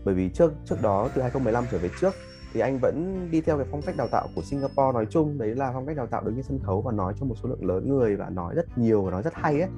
bởi 0.05 0.15
vì 0.15 0.29
trước 0.29 0.53
trước 0.65 0.81
đó 0.81 1.09
từ 1.15 1.21
2015 1.21 1.65
trở 1.71 1.77
về 1.77 1.89
trước 2.01 2.15
thì 2.53 2.59
anh 2.59 2.79
vẫn 2.79 3.27
đi 3.31 3.41
theo 3.41 3.57
cái 3.57 3.67
phong 3.71 3.81
cách 3.81 3.97
đào 3.97 4.07
tạo 4.07 4.27
của 4.35 4.41
Singapore 4.41 4.93
nói 4.93 5.07
chung. 5.09 5.37
Đấy 5.37 5.55
là 5.55 5.71
phong 5.73 5.85
cách 5.85 5.97
đào 5.97 6.07
tạo 6.07 6.23
đứng 6.23 6.35
trên 6.35 6.43
sân 6.43 6.59
khấu 6.63 6.81
và 6.81 6.91
nói 6.91 7.13
cho 7.19 7.25
một 7.25 7.35
số 7.43 7.49
lượng 7.49 7.65
lớn 7.65 7.89
người 7.89 8.15
và 8.15 8.29
nói 8.29 8.55
rất 8.55 8.77
nhiều 8.77 9.03
và 9.03 9.11
nói 9.11 9.23
rất 9.23 9.33
hay 9.35 9.61
ấy. 9.61 9.69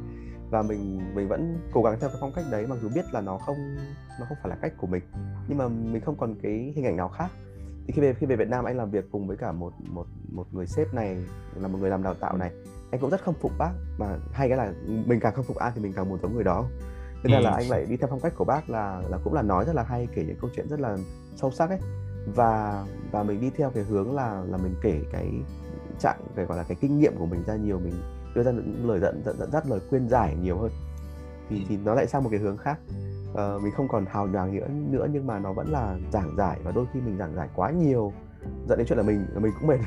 Và 0.50 0.62
mình 0.62 1.16
mình 1.16 1.28
vẫn 1.28 1.58
cố 1.74 1.84
gắng 1.84 1.98
theo 2.00 2.10
cái 2.10 2.18
phong 2.22 2.32
cách 2.36 2.46
đấy 2.52 2.66
mặc 2.68 2.78
dù 2.82 2.90
biết 2.96 3.06
là 3.12 3.22
nó 3.22 3.38
không 3.38 3.76
nó 4.20 4.26
không 4.30 4.38
phải 4.42 4.50
là 4.50 4.56
cách 4.56 4.74
của 4.78 4.88
mình. 4.88 5.04
Nhưng 5.48 5.58
mà 5.58 5.68
mình 5.68 6.02
không 6.02 6.16
còn 6.18 6.36
cái 6.44 6.74
hình 6.76 6.86
ảnh 6.86 6.98
nào 6.98 7.10
khác. 7.10 7.28
Thì 7.88 7.94
khi 7.94 8.02
về 8.02 8.14
khi 8.14 8.26
về 8.26 8.36
Việt 8.36 8.50
Nam 8.50 8.66
anh 8.66 8.78
làm 8.78 8.92
việc 8.92 9.06
cùng 9.12 9.28
với 9.28 9.38
cả 9.38 9.52
một 9.52 9.74
một 9.90 10.08
một 10.32 10.48
người 10.52 10.68
sếp 10.68 10.94
này 10.94 11.18
là 11.56 11.68
một 11.68 11.78
người 11.82 11.90
làm 11.90 12.04
đào 12.04 12.14
tạo 12.14 12.38
này. 12.38 12.52
Anh 12.92 13.02
cũng 13.02 13.10
rất 13.10 13.24
khâm 13.24 13.36
phục 13.42 13.52
bác. 13.58 13.72
Mà 13.98 14.18
hay 14.32 14.50
cái 14.50 14.58
là 14.58 14.74
mình 14.86 15.20
càng 15.20 15.34
khâm 15.34 15.46
phục 15.46 15.58
ai 15.58 15.72
thì 15.76 15.82
mình 15.82 15.94
càng 15.96 16.10
muốn 16.10 16.20
giống 16.22 16.36
người 16.36 16.44
đó. 16.44 16.66
Thế 17.24 17.30
nên 17.30 17.40
ừ. 17.40 17.44
là 17.44 17.52
anh 17.52 17.70
lại 17.70 17.86
đi 17.90 17.98
theo 17.98 18.08
phong 18.10 18.20
cách 18.20 18.34
của 18.38 18.46
bác 18.46 18.70
là 18.70 19.02
là 19.10 19.18
cũng 19.24 19.34
là 19.34 19.42
nói 19.42 19.66
rất 19.66 19.76
là 19.76 19.84
hay 19.84 20.08
kể 20.16 20.24
những 20.28 20.38
câu 20.42 20.50
chuyện 20.56 20.68
rất 20.70 20.80
là 20.80 20.98
sâu 21.36 21.52
sắc 21.52 21.70
ấy 21.70 21.80
và 22.26 22.86
và 23.12 23.24
mình 23.24 23.42
đi 23.42 23.50
theo 23.58 23.70
cái 23.70 23.84
hướng 23.84 24.16
là 24.16 24.44
là 24.48 24.58
mình 24.58 24.76
kể 24.82 25.02
cái 25.12 25.32
trạng 26.00 26.20
cái 26.36 26.46
gọi 26.46 26.58
là 26.58 26.64
cái 26.64 26.78
kinh 26.82 27.00
nghiệm 27.00 27.18
của 27.18 27.26
mình 27.26 27.44
ra 27.48 27.56
nhiều 27.56 27.80
mình 27.80 27.94
đưa 28.36 28.44
ra 28.44 28.52
những 28.52 28.90
lời 28.90 29.00
dẫn 29.00 29.22
dẫn 29.26 29.38
dẫn 29.38 29.52
dắt 29.52 29.64
lời 29.70 29.80
khuyên 29.90 30.10
giải 30.10 30.36
nhiều 30.42 30.58
hơn. 30.58 30.72
Thì 31.50 31.66
thì 31.70 31.78
nó 31.78 31.94
lại 31.94 32.08
sang 32.08 32.24
một 32.24 32.30
cái 32.30 32.40
hướng 32.40 32.58
khác. 32.58 32.80
Uh, 33.32 33.64
mình 33.64 33.72
không 33.78 33.88
còn 33.88 34.06
hào 34.06 34.28
nhoáng 34.28 34.56
nữa 34.56 34.68
nữa 34.90 35.08
nhưng 35.14 35.28
mà 35.28 35.40
nó 35.40 35.54
vẫn 35.54 35.72
là 35.72 35.98
giảng 36.12 36.36
giải 36.38 36.60
và 36.64 36.72
đôi 36.72 36.86
khi 36.94 37.02
mình 37.02 37.18
giảng 37.18 37.36
giải 37.36 37.50
quá 37.56 37.72
nhiều 37.72 38.14
dẫn 38.68 38.78
đến 38.78 38.88
chuyện 38.88 38.98
là 38.98 39.04
mình 39.04 39.26
mình 39.36 39.52
cũng 39.60 39.68
mệt. 39.68 39.78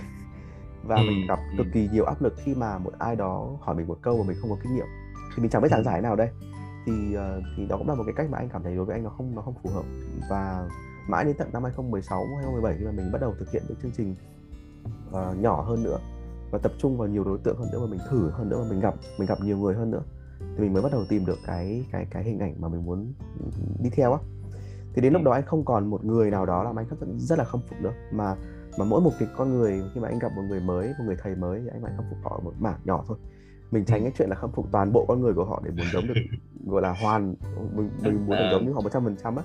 Và 0.83 0.97
ừ, 0.97 1.03
mình 1.09 1.27
gặp 1.29 1.39
ừ. 1.39 1.57
cực 1.59 1.67
kỳ 1.75 1.89
nhiều 1.93 2.05
áp 2.05 2.23
lực 2.23 2.35
khi 2.45 2.55
mà 2.55 2.79
một 2.79 2.93
ai 2.99 3.17
đó 3.17 3.57
hỏi 3.61 3.75
mình 3.77 3.87
một 3.87 3.99
câu 4.03 4.19
mà 4.19 4.25
mình 4.29 4.37
không 4.41 4.51
có 4.51 4.57
kinh 4.63 4.75
nghiệm. 4.75 4.87
Thì 5.37 5.43
mình 5.43 5.51
chẳng 5.51 5.63
biết 5.63 5.69
giảng 5.71 5.85
giải 5.85 6.03
nào 6.03 6.17
đây. 6.17 6.29
Thì 6.87 6.93
uh, 6.93 7.45
thì 7.57 7.67
đó 7.67 7.77
cũng 7.77 7.89
là 7.89 7.95
một 7.95 8.03
cái 8.07 8.15
cách 8.17 8.31
mà 8.31 8.39
anh 8.39 8.49
cảm 8.49 8.63
thấy 8.63 8.77
đối 8.77 8.85
với 8.85 8.95
anh 8.95 9.05
nó 9.05 9.11
không 9.11 9.35
nó 9.35 9.43
không 9.43 9.55
phù 9.63 9.71
hợp. 9.71 9.85
Và 10.31 10.69
mãi 11.09 11.25
đến 11.25 11.37
tận 11.39 11.49
năm 11.53 11.63
2016 11.63 12.27
2017 12.37 12.77
khi 12.79 12.85
mà 12.85 12.91
mình 12.91 13.13
bắt 13.13 13.21
đầu 13.21 13.35
thực 13.39 13.51
hiện 13.51 13.63
những 13.69 13.79
chương 13.83 13.93
trình 13.97 14.15
uh, 15.09 15.39
nhỏ 15.39 15.63
hơn 15.63 15.83
nữa 15.83 15.99
và 16.51 16.59
tập 16.59 16.73
trung 16.79 16.99
vào 16.99 17.09
nhiều 17.09 17.25
đối 17.25 17.39
tượng 17.39 17.57
hơn 17.57 17.69
nữa 17.73 17.79
và 17.81 17.87
mình 17.87 18.01
thử 18.11 18.31
hơn 18.31 18.49
nữa 18.49 18.59
và 18.63 18.71
mình 18.71 18.81
gặp 18.81 18.95
mình 19.19 19.29
gặp 19.29 19.39
nhiều 19.41 19.59
người 19.59 19.75
hơn 19.75 19.91
nữa 19.91 20.03
thì 20.41 20.63
mình 20.63 20.73
mới 20.73 20.83
bắt 20.83 20.93
đầu 20.93 21.05
tìm 21.09 21.27
được 21.27 21.39
cái 21.47 21.85
cái 21.93 22.07
cái 22.11 22.25
hình 22.25 22.39
ảnh 22.39 22.55
mà 22.61 22.69
mình 22.69 22.85
muốn 22.85 23.13
đi 23.83 23.91
theo 23.91 24.13
á. 24.13 24.19
Thì 24.95 25.03
đến 25.03 25.13
lúc 25.13 25.23
đó 25.23 25.33
anh 25.33 25.47
không 25.47 25.65
còn 25.65 25.91
một 25.91 26.05
người 26.05 26.31
nào 26.31 26.47
đó 26.47 26.63
làm 26.63 26.79
anh 26.79 26.87
rất, 26.89 26.97
rất 27.17 27.39
là 27.39 27.45
khâm 27.45 27.61
phục 27.69 27.81
nữa 27.81 27.93
mà 28.13 28.37
mà 28.79 28.85
mỗi 28.85 29.01
một 29.01 29.13
cái 29.19 29.29
con 29.37 29.59
người 29.59 29.83
khi 29.95 30.01
mà 30.01 30.09
anh 30.09 30.19
gặp 30.19 30.33
một 30.37 30.43
người 30.49 30.61
mới 30.61 30.89
một 30.89 31.05
người 31.07 31.17
thầy 31.23 31.35
mới 31.35 31.61
thì 31.61 31.69
anh 31.73 31.83
phải 31.83 31.93
khâm 31.97 32.05
phục 32.11 32.19
họ 32.23 32.41
một 32.45 32.53
mảng 32.59 32.79
nhỏ 32.85 33.05
thôi. 33.09 33.19
Mình 33.71 33.85
tránh 33.85 34.03
cái 34.03 34.13
chuyện 34.19 34.29
là 34.29 34.37
khâm 34.37 34.53
phục 34.53 34.67
toàn 34.73 34.93
bộ 34.93 35.05
con 35.09 35.21
người 35.21 35.35
của 35.35 35.45
họ 35.45 35.63
để 35.65 35.71
muốn 35.71 35.87
giống 35.93 36.07
được 36.07 36.15
gọi 36.67 36.83
là 36.83 36.93
hoàn 36.93 37.35
mình 37.75 37.91
mình 38.03 38.27
muốn 38.27 38.37
được 38.37 38.49
giống 38.53 38.67
như 38.67 38.73
họ 38.73 38.81
một 38.81 38.91
trăm 38.93 39.05
phần 39.05 39.17
trăm 39.17 39.37
á 39.37 39.43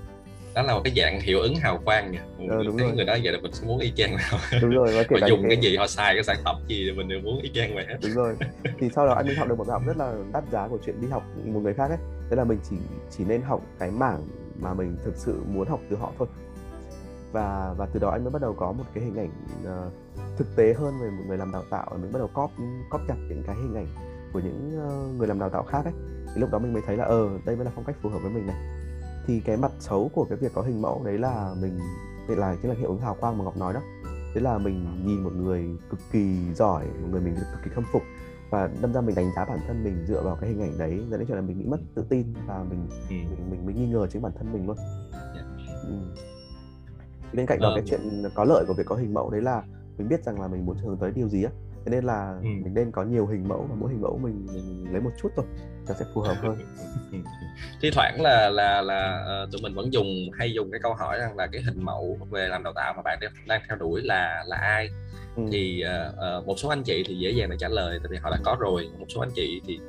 đó 0.56 0.62
là 0.62 0.74
một 0.74 0.82
cái 0.84 0.94
dạng 0.96 1.22
hiệu 1.22 1.40
ứng 1.40 1.56
hào 1.56 1.78
quang 1.86 2.12
nha 2.12 2.24
ờ, 2.50 2.64
đúng 2.64 2.78
thấy 2.78 2.88
rồi. 2.88 2.96
người 2.96 3.06
đó 3.06 3.18
vậy 3.24 3.34
là 3.34 3.40
mình 3.42 3.54
sẽ 3.54 3.68
muốn 3.68 3.80
y 3.80 3.92
chang 3.96 4.16
nào 4.16 4.40
đúng 4.62 4.72
rồi 4.72 4.94
và, 4.96 5.04
và 5.22 5.28
dùng 5.28 5.44
cái... 5.48 5.58
gì 5.58 5.78
họ 5.78 5.88
xài 5.88 6.14
cái 6.14 6.24
sản 6.24 6.38
phẩm 6.44 6.56
gì 6.68 6.86
thì 6.86 6.98
mình 6.98 7.08
đều 7.08 7.20
muốn 7.20 7.42
y 7.42 7.52
chang 7.54 7.76
vậy 7.76 7.86
hết. 7.90 7.98
Đúng 8.02 8.12
rồi. 8.12 8.36
Thì 8.80 8.90
sau 8.96 9.08
đó 9.08 9.14
anh 9.14 9.26
mới 9.26 9.36
học 9.36 9.48
được 9.48 9.58
một 9.58 9.68
bài 9.68 9.74
học 9.74 9.82
rất 9.86 9.98
là 9.98 10.14
đắt 10.34 10.44
giá 10.52 10.68
của 10.68 10.78
chuyện 10.86 11.02
đi 11.02 11.08
học 11.08 11.24
một 11.46 11.60
người 11.60 11.74
khác 11.74 11.90
ấy. 11.90 11.98
Đấy 12.30 12.38
là 12.38 12.44
mình 12.44 12.60
chỉ 12.70 12.76
chỉ 13.18 13.24
nên 13.24 13.42
học 13.42 13.62
cái 13.80 13.92
mảng 13.92 14.28
mà 14.60 14.74
mình 14.74 14.98
thực 15.06 15.16
sự 15.18 15.42
muốn 15.48 15.68
học 15.68 15.80
từ 15.90 15.96
họ 15.96 16.12
thôi. 16.18 16.28
Và 17.32 17.74
và 17.78 17.86
từ 17.94 18.00
đó 18.00 18.10
anh 18.10 18.24
mới 18.24 18.32
bắt 18.32 18.42
đầu 18.42 18.54
có 18.54 18.72
một 18.72 18.84
cái 18.94 19.04
hình 19.04 19.16
ảnh 19.16 19.32
uh, 19.64 19.94
thực 20.38 20.56
tế 20.56 20.74
hơn 20.74 20.94
về 21.02 21.10
một 21.10 21.24
người 21.28 21.38
làm 21.38 21.52
đào 21.52 21.64
tạo. 21.70 21.98
Mình 22.02 22.12
bắt 22.12 22.20
đầu 22.20 22.30
cóp 22.34 22.52
cóp 22.90 23.02
chặt 23.08 23.16
những 23.30 23.44
cái 23.48 23.56
hình 23.56 23.76
ảnh 23.76 23.88
của 24.34 24.40
những 24.40 24.80
uh, 24.88 25.18
người 25.18 25.28
làm 25.28 25.40
đào 25.40 25.50
tạo 25.50 25.64
khác 25.64 25.82
ấy. 25.86 25.94
Thì 26.36 26.42
lúc 26.42 26.52
đó 26.52 26.60
mình 26.60 26.74
mới 26.74 26.82
thấy 26.86 26.98
là 26.98 27.04
ờ 27.04 27.30
đây 27.46 27.56
mới 27.56 27.66
là 27.66 27.72
phong 27.76 27.84
cách 27.84 27.96
phù 28.02 28.10
hợp 28.10 28.20
với 28.24 28.32
mình 28.32 28.48
này 28.48 28.83
thì 29.28 29.40
cái 29.40 29.58
mặt 29.58 29.72
xấu 29.80 30.12
của 30.14 30.26
cái 30.30 30.38
việc 30.38 30.52
có 30.54 30.62
hình 30.62 30.82
mẫu 30.82 31.02
đấy 31.06 31.18
là 31.18 31.56
mình 31.62 31.80
vậy 32.28 32.38
là 32.38 32.56
chính 32.62 32.72
là 32.72 32.78
hiệu 32.80 32.90
ứng 32.90 33.00
hào 33.00 33.16
quang 33.20 33.38
mà 33.38 33.44
ngọc 33.44 33.58
nói 33.58 33.74
đó 33.74 33.82
đấy 34.06 34.44
là 34.44 34.58
mình 34.58 35.06
nhìn 35.06 35.24
một 35.24 35.34
người 35.34 35.66
cực 35.90 36.00
kỳ 36.12 36.54
giỏi 36.56 36.86
một 37.02 37.08
người 37.12 37.22
mình 37.22 37.36
cực 37.36 37.64
kỳ 37.64 37.72
khâm 37.76 37.84
phục 37.92 38.02
và 38.50 38.70
đâm 38.82 38.94
ra 38.94 39.02
mình 39.02 39.16
đánh 39.16 39.32
giá 39.36 39.46
bản 39.46 39.60
thân 39.68 39.84
mình 39.84 40.06
dựa 40.08 40.22
vào 40.24 40.38
cái 40.42 40.50
hình 40.50 40.62
ảnh 40.62 40.78
đấy 40.78 41.00
dẫn 41.10 41.20
đến 41.20 41.28
chuyện 41.28 41.38
là 41.38 41.42
mình 41.42 41.60
bị 41.60 41.66
mất 41.66 41.80
tự 41.96 42.06
tin 42.10 42.34
và 42.48 42.64
mình 42.70 42.88
ừ. 42.90 42.96
mình, 43.10 43.50
mình 43.50 43.66
mình 43.66 43.76
nghi 43.76 43.88
ngờ 43.88 44.08
chính 44.08 44.22
bản 44.22 44.32
thân 44.38 44.54
mình 44.54 44.68
luôn 44.68 44.78
yeah. 44.78 45.46
Dạ. 45.68 45.74
ừ. 45.88 45.94
bên 47.34 47.46
cạnh 47.46 47.60
đó 47.60 47.68
ờ. 47.68 47.76
cái 47.76 47.84
chuyện 47.88 48.24
có 48.36 48.44
lợi 48.44 48.66
của 48.68 48.74
việc 48.74 48.86
có 48.86 48.96
hình 48.96 49.14
mẫu 49.14 49.30
đấy 49.30 49.42
là 49.42 49.64
mình 49.98 50.08
biết 50.08 50.24
rằng 50.24 50.42
là 50.42 50.48
mình 50.48 50.66
muốn 50.66 50.78
hướng 50.78 50.98
tới 50.98 51.12
điều 51.12 51.30
gì 51.30 51.44
á 51.44 51.52
thế 51.86 51.92
nên 51.92 52.04
là 52.04 52.36
ừ. 52.42 52.48
mình 52.64 52.74
nên 52.74 52.92
có 52.92 53.04
nhiều 53.04 53.28
hình 53.28 53.48
mẫu 53.48 53.68
và 53.70 53.76
mỗi 53.80 53.92
hình 53.92 54.02
mẫu 54.02 54.20
mình, 54.24 54.48
mình 54.54 54.88
lấy 54.92 55.02
một 55.02 55.12
chút 55.22 55.30
thôi 55.36 55.46
nó 55.88 55.94
sẽ 56.00 56.06
phù 56.14 56.22
hợp 56.22 56.36
hơn 56.42 56.58
thi 57.82 57.92
thoảng 57.94 58.22
là 58.22 58.50
là 58.50 58.82
là 58.82 59.26
uh, 59.44 59.52
tụi 59.52 59.62
mình 59.62 59.74
vẫn 59.74 59.94
dùng 59.94 60.08
hay 60.34 60.54
dùng 60.54 60.72
cái 60.72 60.80
câu 60.84 60.94
hỏi 60.94 61.20
rằng 61.20 61.38
là 61.38 61.48
cái 61.48 61.62
hình 61.62 61.86
mẫu 61.86 62.18
về 62.32 62.48
làm 62.48 62.64
đào 62.64 62.74
tạo 62.76 62.94
mà 62.96 63.02
bạn 63.02 63.20
đang 63.48 63.62
theo 63.68 63.78
đuổi 63.78 64.02
là 64.02 64.44
là 64.48 64.58
ai 64.58 64.90
ừ. 65.36 65.44
thì 65.52 65.84
uh, 66.40 66.48
một 66.48 66.56
số 66.58 66.70
anh 66.70 66.84
chị 66.84 67.04
thì 67.08 67.16
dễ 67.16 67.32
dàng 67.32 67.50
để 67.50 67.56
trả 67.60 67.68
lời 67.68 68.00
tại 68.04 68.08
vì 68.12 68.18
họ 68.18 68.30
đã 68.30 68.38
có 68.44 68.58
rồi 68.60 68.90
một 69.00 69.06
số 69.10 69.22
anh 69.22 69.32
chị 69.36 69.62
thì 69.66 69.80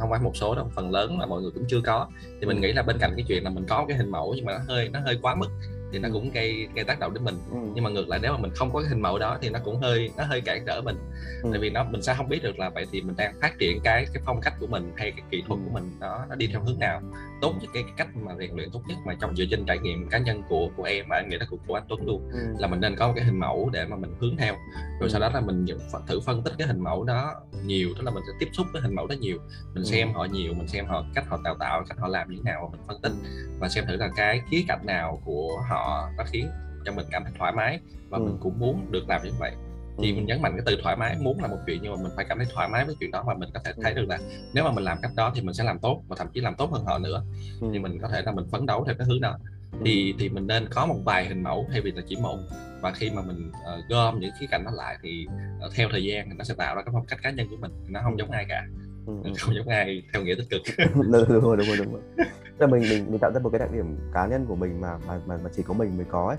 không 0.00 0.10
phải 0.10 0.20
một 0.20 0.36
số 0.36 0.54
đâu 0.54 0.70
phần 0.74 0.90
lớn 0.90 1.20
là 1.20 1.26
mọi 1.26 1.42
người 1.42 1.50
cũng 1.54 1.64
chưa 1.68 1.80
có 1.80 2.08
thì 2.40 2.46
mình 2.46 2.56
ừ. 2.56 2.60
nghĩ 2.60 2.72
là 2.72 2.82
bên 2.82 2.98
cạnh 2.98 3.12
cái 3.16 3.24
chuyện 3.28 3.44
là 3.44 3.50
mình 3.50 3.64
có 3.68 3.84
cái 3.88 3.96
hình 3.96 4.10
mẫu 4.10 4.32
nhưng 4.36 4.44
mà 4.44 4.52
nó 4.52 4.58
hơi 4.68 4.88
nó 4.88 5.00
hơi 5.00 5.18
quá 5.22 5.34
mức 5.34 5.48
thì 5.92 5.98
nó 5.98 6.08
cũng 6.12 6.30
gây 6.30 6.68
gây 6.74 6.84
tác 6.84 7.00
động 7.00 7.14
đến 7.14 7.24
mình 7.24 7.34
ừ. 7.50 7.56
nhưng 7.74 7.84
mà 7.84 7.90
ngược 7.90 8.08
lại 8.08 8.18
nếu 8.22 8.32
mà 8.32 8.38
mình 8.38 8.50
không 8.54 8.72
có 8.72 8.80
cái 8.80 8.88
hình 8.88 9.02
mẫu 9.02 9.18
đó 9.18 9.38
thì 9.42 9.50
nó 9.50 9.58
cũng 9.64 9.80
hơi 9.80 10.10
nó 10.16 10.24
hơi 10.24 10.40
cản 10.40 10.64
trở 10.66 10.80
mình 10.80 10.96
ừ. 11.42 11.48
tại 11.52 11.60
vì 11.60 11.70
nó 11.70 11.84
mình 11.84 12.02
sẽ 12.02 12.14
không 12.14 12.28
biết 12.28 12.42
được 12.42 12.58
là 12.58 12.70
vậy 12.70 12.86
thì 12.92 13.00
mình 13.00 13.16
đang 13.16 13.34
phát 13.40 13.58
triển 13.58 13.80
cái 13.84 14.06
cái 14.14 14.22
phong 14.26 14.40
cách 14.40 14.54
của 14.60 14.66
mình 14.66 14.92
hay 14.96 15.10
cái 15.10 15.22
kỹ 15.30 15.42
thuật 15.46 15.60
ừ. 15.60 15.64
của 15.64 15.70
mình 15.74 15.90
nó 16.00 16.26
nó 16.28 16.34
đi 16.34 16.46
theo 16.46 16.62
hướng 16.64 16.78
nào 16.78 17.00
tốt 17.40 17.54
nhất 17.60 17.70
cái, 17.74 17.82
cái 17.82 17.92
cách 17.96 18.16
mà 18.16 18.32
rèn 18.38 18.50
luyện 18.56 18.70
tốt 18.72 18.82
nhất 18.88 18.96
mà 19.06 19.14
trong 19.20 19.36
dựa 19.36 19.44
trên 19.50 19.64
trải 19.66 19.78
nghiệm 19.78 20.08
cá 20.08 20.18
nhân 20.18 20.42
của 20.48 20.68
của 20.76 20.82
em 20.82 21.06
và 21.08 21.16
anh 21.16 21.28
nghĩ 21.28 21.36
là 21.36 21.46
của, 21.50 21.56
của 21.66 21.74
anh 21.74 21.84
Tuấn 21.88 22.06
luôn 22.06 22.30
ừ. 22.32 22.38
là 22.58 22.68
mình 22.68 22.80
nên 22.80 22.96
có 22.96 23.06
một 23.08 23.12
cái 23.16 23.24
hình 23.24 23.38
mẫu 23.38 23.70
để 23.72 23.84
mà 23.84 23.96
mình 23.96 24.14
hướng 24.20 24.36
theo 24.36 24.54
rồi 25.00 25.08
ừ. 25.08 25.12
sau 25.12 25.20
đó 25.20 25.30
là 25.34 25.40
mình 25.40 25.66
thử 26.06 26.20
phân 26.20 26.42
tích 26.42 26.52
cái 26.58 26.66
hình 26.66 26.80
mẫu 26.80 27.04
đó 27.04 27.34
nhiều 27.64 27.88
tức 27.96 28.02
là 28.04 28.10
mình 28.10 28.22
sẽ 28.26 28.32
tiếp 28.38 28.48
xúc 28.52 28.66
với 28.72 28.82
hình 28.82 28.94
mẫu 28.94 29.06
đó 29.06 29.14
nhiều 29.20 29.38
mình 29.74 29.84
ừ. 29.84 29.90
xem 29.90 30.12
họ 30.12 30.24
nhiều 30.24 30.54
mình 30.54 30.68
xem 30.68 30.86
họ 30.86 31.04
cách 31.14 31.24
họ 31.28 31.40
đào 31.44 31.56
tạo 31.60 31.84
cách 31.88 31.98
họ 31.98 32.08
làm 32.08 32.30
như 32.30 32.36
thế 32.36 32.42
nào 32.50 32.68
mình 32.72 32.80
phân 32.86 33.00
tích 33.02 33.12
và 33.58 33.68
xem 33.68 33.84
thử 33.88 33.96
là 33.96 34.10
cái 34.16 34.42
khía 34.50 34.64
cạnh 34.68 34.86
nào 34.86 35.22
của 35.24 35.62
họ 35.68 35.81
nó 36.16 36.24
khiến 36.26 36.50
cho 36.84 36.92
mình 36.92 37.06
cảm 37.10 37.24
thấy 37.24 37.32
thoải 37.38 37.52
mái 37.52 37.80
và 38.08 38.18
ừ. 38.18 38.24
mình 38.24 38.36
cũng 38.40 38.58
muốn 38.58 38.92
được 38.92 39.08
làm 39.08 39.22
như 39.24 39.30
vậy. 39.38 39.52
Thì 39.98 40.10
ừ. 40.10 40.16
mình 40.16 40.26
nhấn 40.26 40.42
mạnh 40.42 40.52
cái 40.56 40.62
từ 40.66 40.82
thoải 40.82 40.96
mái 40.96 41.16
muốn 41.20 41.42
là 41.42 41.48
một 41.48 41.58
chuyện 41.66 41.78
nhưng 41.82 41.92
mà 41.92 42.02
mình 42.02 42.12
phải 42.16 42.24
cảm 42.28 42.38
thấy 42.38 42.46
thoải 42.54 42.68
mái 42.68 42.84
với 42.84 42.94
chuyện 43.00 43.10
đó 43.10 43.24
và 43.26 43.34
mình 43.34 43.48
có 43.54 43.60
thể 43.64 43.72
thấy 43.82 43.94
được 43.94 44.08
là 44.08 44.18
nếu 44.54 44.64
mà 44.64 44.72
mình 44.72 44.84
làm 44.84 44.98
cách 45.02 45.12
đó 45.16 45.32
thì 45.34 45.42
mình 45.42 45.54
sẽ 45.54 45.64
làm 45.64 45.78
tốt 45.78 46.02
và 46.08 46.16
thậm 46.18 46.28
chí 46.34 46.40
làm 46.40 46.54
tốt 46.54 46.70
hơn 46.72 46.84
họ 46.84 46.98
nữa. 46.98 47.24
Ừ. 47.60 47.68
thì 47.72 47.78
mình 47.78 47.98
có 48.02 48.08
thể 48.08 48.22
là 48.22 48.32
mình 48.32 48.44
phấn 48.50 48.66
đấu 48.66 48.84
theo 48.84 48.94
cái 48.98 49.06
hướng 49.06 49.20
đó. 49.20 49.38
Thì 49.84 50.14
thì 50.18 50.28
mình 50.28 50.46
nên 50.46 50.68
có 50.68 50.86
một 50.86 50.98
vài 51.04 51.26
hình 51.26 51.42
mẫu 51.42 51.66
thay 51.70 51.80
vì 51.80 51.92
là 51.92 52.02
chỉ 52.08 52.16
một. 52.16 52.38
Và 52.80 52.92
khi 52.92 53.10
mà 53.10 53.22
mình 53.22 53.50
uh, 53.50 53.88
gom 53.88 54.20
những 54.20 54.30
khía 54.40 54.46
cạnh 54.50 54.64
đó 54.64 54.70
lại 54.74 54.96
thì 55.02 55.26
uh, 55.66 55.72
theo 55.74 55.88
thời 55.92 56.04
gian 56.04 56.38
nó 56.38 56.44
sẽ 56.44 56.54
tạo 56.54 56.76
ra 56.76 56.82
cái 56.82 56.92
phong 56.92 57.06
cách 57.06 57.18
cá 57.22 57.30
nhân 57.30 57.46
của 57.50 57.56
mình. 57.56 57.70
Nó 57.88 58.00
không 58.02 58.18
giống 58.18 58.30
ai 58.30 58.46
cả. 58.48 58.66
Ừ. 59.06 59.12
không 59.38 59.54
giống 59.54 59.68
ai 59.68 60.02
theo 60.12 60.22
nghĩa 60.22 60.34
tích 60.34 60.50
cực. 60.50 60.62
Đúng 60.94 61.10
rồi 61.10 61.56
đúng 61.56 61.66
rồi 61.66 61.76
đúng 61.76 61.92
rồi 61.92 62.26
là 62.62 62.66
mình 62.66 62.82
mình 62.90 63.10
mình 63.10 63.18
tạo 63.18 63.32
ra 63.34 63.40
một 63.40 63.50
cái 63.50 63.58
đặc 63.58 63.72
điểm 63.72 63.96
cá 64.12 64.26
nhân 64.26 64.46
của 64.46 64.54
mình 64.54 64.80
mà 64.80 64.98
mà 65.06 65.20
mà, 65.26 65.36
mà 65.44 65.50
chỉ 65.56 65.62
có 65.62 65.74
mình 65.74 65.96
mới 65.96 66.06
có 66.10 66.28
ấy. 66.28 66.36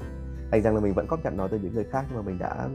Thành 0.52 0.62
rằng 0.62 0.76
là 0.76 0.82
mình 0.82 0.94
vẫn 0.94 1.08
góp 1.08 1.24
nhận 1.24 1.38
nó 1.38 1.48
từ 1.48 1.60
những 1.60 1.76
người 1.76 1.84
khác 1.84 2.06
nhưng 2.10 2.18
mà 2.18 2.22
mình 2.22 2.38
đã 2.40 2.68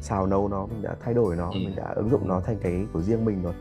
xào 0.00 0.26
nấu 0.26 0.48
nó 0.48 0.66
mình 0.66 0.82
đã 0.82 0.96
thay 1.00 1.14
đổi 1.14 1.36
nó 1.36 1.50
ừ. 1.50 1.54
mình 1.54 1.76
đã 1.76 1.92
ứng 1.96 2.10
dụng 2.10 2.28
nó 2.28 2.40
thành 2.40 2.56
cái 2.62 2.86
của 2.92 3.02
riêng 3.02 3.24
mình 3.24 3.42
rồi. 3.42 3.54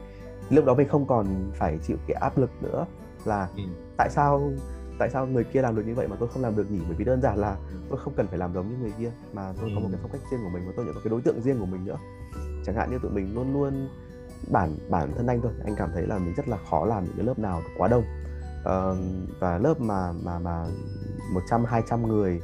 Lúc 0.50 0.65
đó 0.65 0.74
mình 0.74 0.88
không 0.88 1.07
còn 1.07 1.51
phải 1.53 1.79
chịu 1.84 1.98
cái 2.07 2.15
áp 2.22 2.38
lực 2.38 2.50
nữa 2.62 2.86
là 3.25 3.48
ừ. 3.55 3.63
tại 3.98 4.10
sao 4.10 4.51
tại 5.00 5.10
sao 5.10 5.27
người 5.27 5.43
kia 5.43 5.62
làm 5.62 5.75
được 5.75 5.84
như 5.86 5.95
vậy 5.95 6.07
mà 6.07 6.15
tôi 6.19 6.29
không 6.29 6.43
làm 6.43 6.55
được 6.55 6.72
nhỉ? 6.72 6.79
Bởi 6.88 6.95
vì 6.98 7.05
đơn 7.05 7.22
giản 7.22 7.38
là 7.38 7.57
tôi 7.89 8.00
không 8.00 8.13
cần 8.15 8.27
phải 8.27 8.38
làm 8.38 8.53
giống 8.53 8.69
như 8.69 8.75
người 8.81 8.93
kia 8.98 9.12
mà 9.34 9.53
tôi 9.62 9.72
có 9.75 9.81
một 9.81 9.88
cái 9.91 10.00
phong 10.01 10.12
cách 10.12 10.22
riêng 10.31 10.39
của 10.43 10.50
mình 10.50 10.63
và 10.67 10.74
tôi 10.77 10.86
có 10.86 11.00
cái 11.03 11.12
đối 11.12 11.22
tượng 11.22 11.41
riêng 11.41 11.60
của 11.60 11.65
mình 11.65 11.86
nữa. 11.86 11.98
Chẳng 12.65 12.75
hạn 12.75 12.91
như 12.91 13.00
tụi 13.01 13.12
mình 13.12 13.36
luôn 13.36 13.53
luôn 13.53 13.88
bản 14.51 14.77
bản 14.89 15.12
thân 15.17 15.27
anh 15.27 15.41
thôi 15.41 15.51
anh 15.65 15.75
cảm 15.75 15.89
thấy 15.93 16.07
là 16.07 16.17
mình 16.17 16.34
rất 16.38 16.48
là 16.48 16.57
khó 16.69 16.86
làm 16.86 17.03
những 17.03 17.13
cái 17.17 17.25
lớp 17.25 17.39
nào 17.39 17.62
quá 17.77 17.88
đông 17.88 18.03
uh, 18.65 18.98
và 19.39 19.57
lớp 19.57 19.79
mà 19.79 20.12
mà 20.24 20.39
mà 20.39 20.65
một 21.34 21.41
trăm 21.50 21.65
hai 21.65 21.84
trăm 21.89 22.07
người 22.07 22.41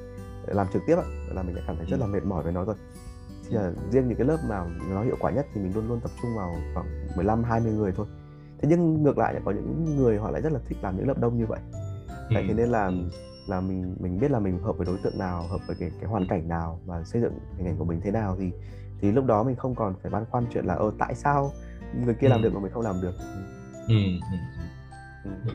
làm 0.47 0.67
trực 0.73 0.81
tiếp 0.87 0.95
là 1.27 1.43
mình 1.43 1.55
đã 1.55 1.61
cảm 1.67 1.75
thấy 1.75 1.85
rất 1.85 1.99
là 1.99 2.05
mệt 2.05 2.25
mỏi 2.25 2.43
với 2.43 2.51
nó 2.51 2.65
rồi. 2.65 2.75
Thì 3.49 3.55
là 3.55 3.71
riêng 3.91 4.07
những 4.07 4.17
cái 4.17 4.27
lớp 4.27 4.37
nào 4.49 4.67
nó 4.89 5.03
hiệu 5.03 5.17
quả 5.19 5.31
nhất 5.31 5.45
thì 5.53 5.61
mình 5.61 5.75
luôn 5.75 5.87
luôn 5.87 5.99
tập 5.99 6.11
trung 6.21 6.35
vào 6.35 6.55
khoảng 6.73 7.07
15 7.15 7.43
20 7.43 7.71
người 7.71 7.91
thôi. 7.95 8.05
Thế 8.61 8.69
nhưng 8.69 9.03
ngược 9.03 9.17
lại 9.17 9.35
có 9.45 9.51
những 9.51 9.95
người 9.97 10.17
họ 10.17 10.31
lại 10.31 10.41
rất 10.41 10.53
là 10.53 10.59
thích 10.67 10.77
làm 10.81 10.97
những 10.97 11.07
lớp 11.07 11.19
đông 11.19 11.37
như 11.37 11.45
vậy. 11.45 11.59
Vậy 12.33 12.45
thế 12.47 12.53
nên 12.53 12.69
là 12.69 12.91
là 13.47 13.61
mình 13.61 13.95
mình 13.99 14.19
biết 14.19 14.31
là 14.31 14.39
mình 14.39 14.59
hợp 14.59 14.77
với 14.77 14.85
đối 14.85 14.97
tượng 15.03 15.19
nào 15.19 15.47
hợp 15.47 15.59
với 15.67 15.75
cái 15.79 15.91
cái 15.99 16.09
hoàn 16.09 16.27
cảnh 16.27 16.47
nào 16.47 16.79
và 16.85 17.03
xây 17.03 17.21
dựng 17.21 17.33
hình 17.57 17.67
ảnh 17.67 17.77
của 17.77 17.85
mình 17.85 18.01
thế 18.03 18.11
nào 18.11 18.35
thì 18.39 18.51
thì 19.01 19.11
lúc 19.11 19.25
đó 19.25 19.43
mình 19.43 19.55
không 19.55 19.75
còn 19.75 19.95
phải 20.01 20.11
băn 20.11 20.25
khoăn 20.31 20.45
chuyện 20.53 20.65
là 20.65 20.73
ơ 20.73 20.91
tại 20.99 21.15
sao 21.15 21.51
người 22.05 22.13
kia 22.13 22.27
ừ. 22.27 22.31
làm 22.31 22.41
được 22.41 22.53
mà 22.53 22.59
mình 22.59 22.71
không 22.71 22.83
làm 22.83 23.01
được? 23.01 23.13
Ừ. 23.87 23.95
Ừ. 25.23 25.51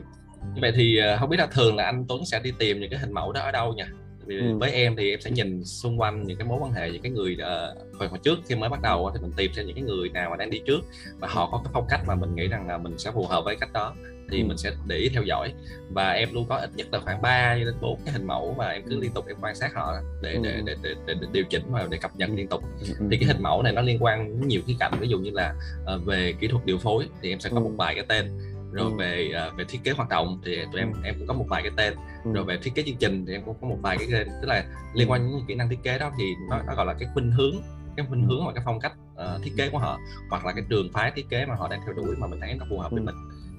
như 0.53 0.61
vậy 0.61 0.71
thì 0.75 0.97
ờ, 0.97 1.17
không 1.17 1.29
biết 1.29 1.37
là 1.39 1.47
thường 1.47 1.75
là 1.75 1.83
anh 1.83 2.05
Tuấn 2.07 2.25
sẽ 2.25 2.39
đi 2.39 2.51
tìm 2.57 2.79
những 2.79 2.89
cái 2.89 2.99
hình 2.99 3.11
mẫu 3.11 3.31
đó 3.31 3.41
ở 3.41 3.51
đâu 3.51 3.73
nhỉ 3.73 3.83
vì 4.27 4.37
ừ. 4.37 4.57
với 4.57 4.71
em 4.71 4.95
thì 4.95 5.09
em 5.09 5.21
sẽ 5.21 5.31
nhìn 5.31 5.65
xung 5.65 6.01
quanh 6.01 6.23
những 6.23 6.37
cái 6.37 6.47
mối 6.47 6.59
quan 6.61 6.71
hệ 6.71 6.91
những 6.91 7.01
cái 7.01 7.11
người 7.11 7.37
uh, 7.41 7.97
hồi 7.99 8.07
hồi 8.07 8.19
trước 8.23 8.39
khi 8.47 8.55
mới 8.55 8.69
bắt 8.69 8.81
đầu 8.81 9.11
thì 9.13 9.19
mình 9.21 9.31
tìm 9.37 9.53
xem 9.53 9.65
những 9.65 9.75
cái 9.75 9.83
người 9.83 10.09
nào 10.09 10.29
mà 10.29 10.35
đang 10.35 10.49
đi 10.49 10.61
trước 10.65 10.79
và 11.19 11.27
họ 11.31 11.49
có 11.51 11.61
cái 11.63 11.71
phong 11.73 11.85
cách 11.89 12.01
mà 12.07 12.15
mình 12.15 12.35
nghĩ 12.35 12.47
rằng 12.47 12.67
là 12.67 12.77
mình 12.77 12.97
sẽ 12.97 13.11
phù 13.11 13.27
hợp 13.27 13.41
với 13.45 13.55
cách 13.55 13.73
đó 13.73 13.93
thì 14.29 14.41
ừ. 14.41 14.45
mình 14.45 14.57
sẽ 14.57 14.71
để 14.87 14.95
ý 14.95 15.09
theo 15.09 15.23
dõi. 15.23 15.53
Và 15.89 16.11
em 16.11 16.29
luôn 16.33 16.45
có 16.49 16.55
ít 16.55 16.69
nhất 16.75 16.87
là 16.91 16.99
khoảng 16.99 17.21
3 17.21 17.55
đến 17.55 17.75
4 17.81 17.99
cái 18.05 18.13
hình 18.13 18.27
mẫu 18.27 18.55
mà 18.57 18.67
em 18.67 18.83
cứ 18.89 18.99
liên 18.99 19.11
tục 19.11 19.25
em 19.27 19.37
quan 19.41 19.55
sát 19.55 19.73
họ 19.73 19.93
để 20.21 20.33
ừ. 20.33 20.39
để, 20.43 20.61
để, 20.65 20.75
để, 20.81 20.95
để, 21.05 21.13
để 21.21 21.27
điều 21.31 21.43
chỉnh 21.43 21.63
và 21.69 21.87
để 21.91 21.97
cập 21.97 22.15
nhật 22.15 22.29
liên 22.35 22.47
tục. 22.47 22.63
Thì 23.11 23.17
cái 23.17 23.27
hình 23.27 23.43
mẫu 23.43 23.61
này 23.63 23.73
nó 23.73 23.81
liên 23.81 24.03
quan 24.03 24.47
nhiều 24.47 24.61
khía 24.67 24.75
cạnh 24.79 24.91
ví 24.99 25.07
dụ 25.07 25.19
như 25.19 25.31
là 25.31 25.53
uh, 25.95 26.05
về 26.05 26.33
kỹ 26.39 26.47
thuật 26.47 26.65
điều 26.65 26.77
phối 26.77 27.09
thì 27.21 27.29
em 27.29 27.39
sẽ 27.39 27.49
có 27.49 27.59
một 27.59 27.71
vài 27.77 27.95
cái 27.95 28.05
tên 28.07 28.25
rồi 28.71 28.91
ừ. 28.91 28.97
về 28.97 29.31
uh, 29.47 29.57
về 29.57 29.65
thiết 29.69 29.79
kế 29.83 29.91
hoạt 29.91 30.09
động 30.09 30.41
thì 30.45 30.57
tụi 30.71 30.81
em 30.81 30.91
em 31.03 31.15
cũng 31.17 31.27
có 31.27 31.33
một 31.33 31.45
vài 31.49 31.61
cái 31.61 31.71
tên. 31.77 31.93
Ừ. 32.23 32.31
rồi 32.33 32.43
về 32.43 32.57
thiết 32.63 32.71
kế 32.75 32.83
chương 32.83 32.95
trình 32.95 33.25
thì 33.25 33.33
em 33.33 33.41
cũng 33.45 33.55
có 33.61 33.67
một 33.67 33.77
vài 33.81 33.97
cái 33.97 34.07
tên 34.11 34.27
tức 34.41 34.47
là 34.47 34.65
liên 34.93 35.11
quan 35.11 35.21
đến 35.21 35.31
những 35.31 35.45
kỹ 35.47 35.55
năng 35.55 35.69
thiết 35.69 35.83
kế 35.83 35.99
đó 35.99 36.11
thì 36.17 36.33
nó, 36.49 36.61
nó 36.67 36.75
gọi 36.75 36.85
là 36.85 36.93
cái 36.93 37.09
khuynh 37.13 37.31
hướng 37.31 37.55
cái 37.97 38.05
khuynh 38.09 38.23
hướng 38.23 38.45
và 38.45 38.53
cái 38.53 38.63
phong 38.65 38.79
cách 38.79 38.93
uh, 39.13 39.43
thiết 39.43 39.51
kế 39.57 39.69
của 39.69 39.77
họ 39.77 39.99
hoặc 40.29 40.45
là 40.45 40.53
cái 40.53 40.63
trường 40.69 40.89
phái 40.93 41.11
thiết 41.15 41.29
kế 41.29 41.45
mà 41.45 41.55
họ 41.55 41.67
đang 41.67 41.81
theo 41.85 41.93
đuổi 41.93 42.15
mà 42.17 42.27
mình 42.27 42.39
thấy 42.39 42.53
nó 42.53 42.65
phù 42.69 42.79
hợp 42.79 42.91
với 42.91 43.01
mình 43.01 43.15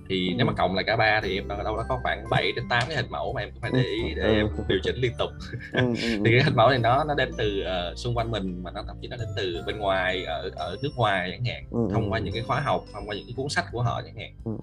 thì 0.08 0.34
nếu 0.36 0.46
mà 0.46 0.52
cộng 0.52 0.74
lại 0.74 0.84
cả 0.84 0.96
ba 0.96 1.20
thì 1.22 1.34
em 1.34 1.48
đâu 1.48 1.76
đó 1.76 1.84
có 1.88 1.98
khoảng 2.02 2.24
7 2.30 2.52
đến 2.56 2.64
8 2.68 2.82
cái 2.88 2.96
hình 2.96 3.10
mẫu 3.10 3.32
mà 3.32 3.40
em 3.40 3.50
cũng 3.52 3.60
phải 3.62 3.70
để 3.74 3.82
ý 3.82 4.14
để 4.16 4.22
em 4.22 4.46
điều 4.68 4.78
chỉnh 4.82 4.96
liên 4.96 5.12
tục. 5.18 5.30
Thì 6.24 6.30
cái 6.30 6.42
hình 6.44 6.56
mẫu 6.56 6.68
này 6.68 6.78
nó 6.78 7.04
nó 7.04 7.14
đến 7.14 7.30
từ 7.38 7.62
uh, 7.62 7.98
xung 7.98 8.14
quanh 8.14 8.30
mình 8.30 8.62
mà 8.62 8.70
nó 8.70 8.82
thậm 8.86 8.96
chí 9.02 9.08
nó 9.08 9.16
đến 9.16 9.28
từ 9.36 9.62
bên 9.66 9.78
ngoài 9.78 10.24
ở 10.24 10.50
ở 10.56 10.76
nước 10.82 10.90
ngoài 10.96 11.30
chẳng 11.30 11.44
hạn 11.44 11.90
thông 11.92 12.12
qua 12.12 12.18
những 12.18 12.34
cái 12.34 12.42
khóa 12.42 12.60
học 12.60 12.84
thông 12.92 13.08
qua 13.08 13.16
những 13.16 13.26
cái 13.26 13.34
cuốn 13.36 13.48
sách 13.48 13.64
của 13.72 13.82
họ 13.82 14.02
chẳng 14.04 14.16
hạn. 14.16 14.58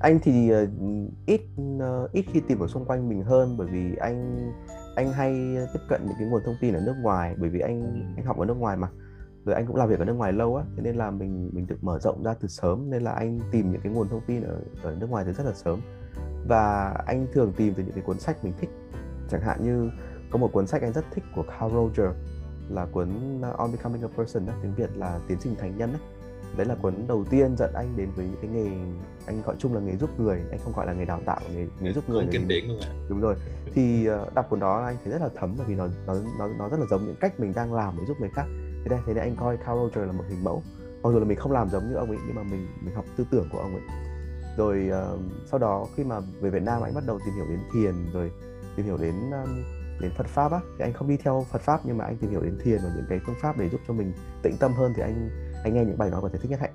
Anh 0.00 0.18
thì 0.22 0.50
uh, 0.52 0.68
ít 1.26 1.40
uh, 1.60 2.12
ít 2.12 2.24
khi 2.32 2.40
tìm 2.48 2.58
ở 2.58 2.66
xung 2.66 2.84
quanh 2.84 3.08
mình 3.08 3.22
hơn 3.22 3.56
bởi 3.56 3.66
vì 3.70 3.96
anh 4.00 4.50
anh 4.96 5.12
hay 5.12 5.32
tiếp 5.72 5.80
cận 5.88 6.00
những 6.06 6.16
cái 6.18 6.28
nguồn 6.28 6.42
thông 6.46 6.56
tin 6.60 6.74
ở 6.74 6.80
nước 6.86 6.94
ngoài 7.02 7.34
bởi 7.38 7.50
vì 7.50 7.60
anh 7.60 8.02
anh 8.16 8.24
học 8.26 8.38
ở 8.38 8.46
nước 8.46 8.56
ngoài 8.56 8.76
mà 8.76 8.88
rồi 9.44 9.54
anh 9.54 9.66
cũng 9.66 9.76
làm 9.76 9.88
việc 9.88 9.98
ở 9.98 10.04
nước 10.04 10.12
ngoài 10.12 10.32
lâu 10.32 10.56
á 10.56 10.64
thế 10.76 10.82
nên 10.82 10.96
là 10.96 11.10
mình 11.10 11.50
mình 11.52 11.66
được 11.66 11.84
mở 11.84 11.98
rộng 11.98 12.22
ra 12.22 12.34
từ 12.34 12.48
sớm 12.48 12.90
nên 12.90 13.02
là 13.02 13.12
anh 13.12 13.38
tìm 13.50 13.72
những 13.72 13.80
cái 13.80 13.92
nguồn 13.92 14.08
thông 14.08 14.20
tin 14.26 14.42
ở 14.42 14.60
ở 14.82 14.96
nước 15.00 15.10
ngoài 15.10 15.24
từ 15.26 15.32
rất 15.32 15.46
là 15.46 15.52
sớm. 15.52 15.80
Và 16.48 16.94
anh 17.06 17.26
thường 17.32 17.52
tìm 17.56 17.74
từ 17.74 17.82
những 17.82 17.94
cái 17.94 18.04
cuốn 18.06 18.18
sách 18.18 18.44
mình 18.44 18.52
thích. 18.60 18.70
Chẳng 19.30 19.40
hạn 19.40 19.64
như 19.64 19.90
có 20.30 20.38
một 20.38 20.52
cuốn 20.52 20.66
sách 20.66 20.82
anh 20.82 20.92
rất 20.92 21.04
thích 21.10 21.24
của 21.34 21.42
Carl 21.42 21.74
Roger 21.74 22.10
là 22.68 22.86
cuốn 22.86 23.08
On 23.56 23.72
Becoming 23.72 24.02
a 24.02 24.08
Person 24.16 24.46
đó, 24.46 24.52
tiếng 24.62 24.74
Việt 24.74 24.96
là 24.96 25.20
tiến 25.28 25.38
trình 25.40 25.54
thành 25.58 25.78
nhân 25.78 25.92
đấy 25.92 26.00
đấy 26.56 26.66
là 26.66 26.74
cuốn 26.74 26.94
đầu 27.08 27.24
tiên 27.30 27.56
dẫn 27.56 27.72
anh 27.74 27.96
đến 27.96 28.08
với 28.16 28.28
cái 28.42 28.50
nghề 28.50 28.70
anh 29.26 29.42
gọi 29.42 29.54
chung 29.58 29.74
là 29.74 29.80
nghề 29.80 29.96
giúp 29.96 30.20
người 30.20 30.40
anh 30.50 30.58
không 30.64 30.72
gọi 30.76 30.86
là 30.86 30.92
nghề 30.92 31.04
đào 31.04 31.20
tạo 31.24 31.40
nghề 31.54 31.66
nghề 31.80 31.92
giúp 31.92 32.08
người 32.08 32.26
kinh 32.32 32.48
điển 32.48 32.64
luôn 32.68 32.78
đúng 33.08 33.20
rồi. 33.20 33.34
Thì 33.74 34.06
ờ, 34.06 34.30
đọc 34.34 34.46
cuốn 34.50 34.60
đó 34.60 34.84
anh 34.84 34.96
thấy 35.04 35.12
rất 35.12 35.22
là 35.22 35.28
thấm 35.36 35.54
bởi 35.58 35.66
vì 35.66 35.74
nó 35.74 35.88
nó 36.06 36.14
nó 36.38 36.48
nó 36.58 36.68
rất 36.68 36.80
là 36.80 36.86
giống 36.90 37.04
những 37.04 37.16
cách 37.20 37.40
mình 37.40 37.52
đang 37.56 37.74
làm 37.74 37.94
để 37.98 38.06
giúp 38.06 38.16
người 38.20 38.30
khác 38.34 38.46
thế 38.88 38.96
đây 38.96 39.02
thế 39.06 39.14
nên 39.14 39.22
anh 39.22 39.36
coi 39.36 39.56
Carl 39.56 39.78
Roger 39.80 40.06
là 40.06 40.12
một 40.12 40.24
hình 40.28 40.44
mẫu. 40.44 40.62
Mặc 41.02 41.10
dù 41.12 41.18
là 41.18 41.24
mình 41.24 41.38
không 41.38 41.52
làm 41.52 41.68
giống 41.68 41.88
như 41.88 41.94
ông 41.94 42.08
ấy 42.08 42.18
nhưng 42.26 42.36
mà 42.36 42.42
mình 42.42 42.66
mình 42.80 42.94
học 42.94 43.04
tư 43.16 43.26
tưởng 43.30 43.48
của 43.52 43.58
ông 43.58 43.72
ấy. 43.72 43.82
Rồi 44.56 44.90
uh, 45.14 45.20
sau 45.50 45.58
đó 45.58 45.86
khi 45.96 46.04
mà 46.04 46.20
về 46.40 46.50
Việt 46.50 46.62
Nam 46.62 46.82
anh 46.82 46.94
bắt 46.94 47.04
đầu 47.06 47.18
tìm 47.24 47.34
hiểu 47.34 47.46
đến 47.48 47.60
thiền 47.72 47.94
rồi 48.12 48.32
tìm 48.76 48.86
hiểu 48.86 48.96
đến 48.96 49.14
um, 49.30 49.62
đến 50.00 50.10
Phật 50.16 50.26
pháp 50.26 50.52
á. 50.52 50.60
Thì 50.78 50.84
anh 50.84 50.92
không 50.92 51.08
đi 51.08 51.16
theo 51.16 51.46
Phật 51.50 51.60
pháp 51.60 51.80
nhưng 51.84 51.98
mà 51.98 52.04
anh 52.04 52.16
tìm 52.16 52.30
hiểu 52.30 52.42
đến 52.42 52.58
thiền 52.62 52.78
và 52.82 52.90
những 52.96 53.06
cái 53.08 53.20
phương 53.26 53.36
pháp 53.42 53.58
để 53.58 53.68
giúp 53.68 53.80
cho 53.88 53.94
mình 53.94 54.12
tĩnh 54.42 54.56
tâm 54.60 54.72
hơn. 54.72 54.92
Thì 54.96 55.02
anh 55.02 55.30
anh 55.64 55.74
nghe 55.74 55.84
những 55.84 55.98
bài 55.98 56.10
nói 56.10 56.20
của 56.20 56.28
thầy 56.28 56.38
thích 56.40 56.50
nhất 56.50 56.60
hạnh. 56.60 56.74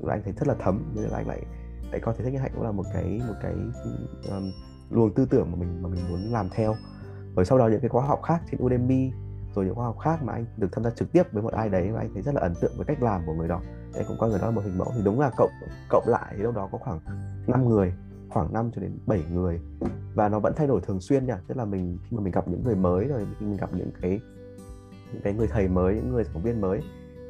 Và 0.00 0.14
anh 0.14 0.22
thấy 0.24 0.32
rất 0.32 0.48
là 0.48 0.54
thấm 0.58 0.92
nên 0.94 1.04
là 1.04 1.16
anh 1.16 1.28
lại 1.28 1.42
lại 1.90 2.00
coi 2.00 2.14
thầy 2.14 2.24
thích 2.24 2.32
nhất 2.32 2.40
hạnh 2.40 2.52
cũng 2.54 2.64
là 2.64 2.72
một 2.72 2.84
cái 2.94 3.20
một 3.28 3.34
cái 3.42 3.54
um, 4.28 4.52
luồng 4.90 5.14
tư 5.14 5.26
tưởng 5.30 5.50
mà 5.50 5.56
mình 5.56 5.82
mà 5.82 5.88
mình 5.88 6.00
muốn 6.10 6.32
làm 6.32 6.48
theo. 6.50 6.74
Rồi 7.36 7.44
sau 7.44 7.58
đó 7.58 7.68
những 7.68 7.80
cái 7.80 7.88
khóa 7.88 8.06
học 8.06 8.20
khác 8.22 8.40
trên 8.50 8.62
Udemy 8.64 9.12
rồi 9.54 9.64
những 9.64 9.74
khóa 9.74 9.84
học 9.84 9.98
khác 9.98 10.22
mà 10.22 10.32
anh 10.32 10.46
được 10.56 10.68
tham 10.72 10.84
gia 10.84 10.90
trực 10.90 11.12
tiếp 11.12 11.22
với 11.32 11.42
một 11.42 11.52
ai 11.52 11.68
đấy 11.68 11.90
và 11.92 12.00
anh 12.00 12.10
thấy 12.14 12.22
rất 12.22 12.34
là 12.34 12.40
ấn 12.40 12.54
tượng 12.60 12.72
với 12.76 12.84
cách 12.84 13.02
làm 13.02 13.22
của 13.26 13.34
người 13.34 13.48
đó. 13.48 13.60
Anh 13.94 14.04
cũng 14.08 14.16
coi 14.20 14.30
người 14.30 14.38
đó 14.38 14.46
là 14.46 14.52
một 14.52 14.62
hình 14.64 14.78
mẫu. 14.78 14.92
Thì 14.96 15.02
đúng 15.04 15.20
là 15.20 15.30
cộng 15.36 15.50
cộng 15.88 16.08
lại 16.08 16.34
thì 16.36 16.42
đâu 16.42 16.52
đó 16.52 16.68
có 16.72 16.78
khoảng 16.78 17.00
5 17.46 17.68
người 17.68 17.92
khoảng 18.30 18.52
5 18.52 18.70
cho 18.74 18.82
đến 18.82 18.98
7 19.06 19.24
người. 19.32 19.60
Và 20.14 20.28
nó 20.28 20.38
vẫn 20.40 20.52
thay 20.56 20.66
đổi 20.66 20.80
thường 20.80 21.00
xuyên 21.00 21.26
nha. 21.26 21.38
Tức 21.46 21.56
là 21.56 21.64
mình 21.64 21.98
khi 22.04 22.16
mà 22.16 22.22
mình 22.22 22.32
gặp 22.32 22.48
những 22.48 22.62
người 22.62 22.76
mới 22.76 23.04
rồi 23.04 23.26
khi 23.40 23.46
mình 23.46 23.56
gặp 23.56 23.70
những 23.72 23.90
cái 24.00 24.20
những 25.12 25.22
cái 25.22 25.32
người 25.32 25.46
thầy 25.46 25.68
mới 25.68 25.94
những 25.94 26.10
người 26.10 26.24
giảng 26.24 26.42
viên 26.42 26.60
mới 26.60 26.82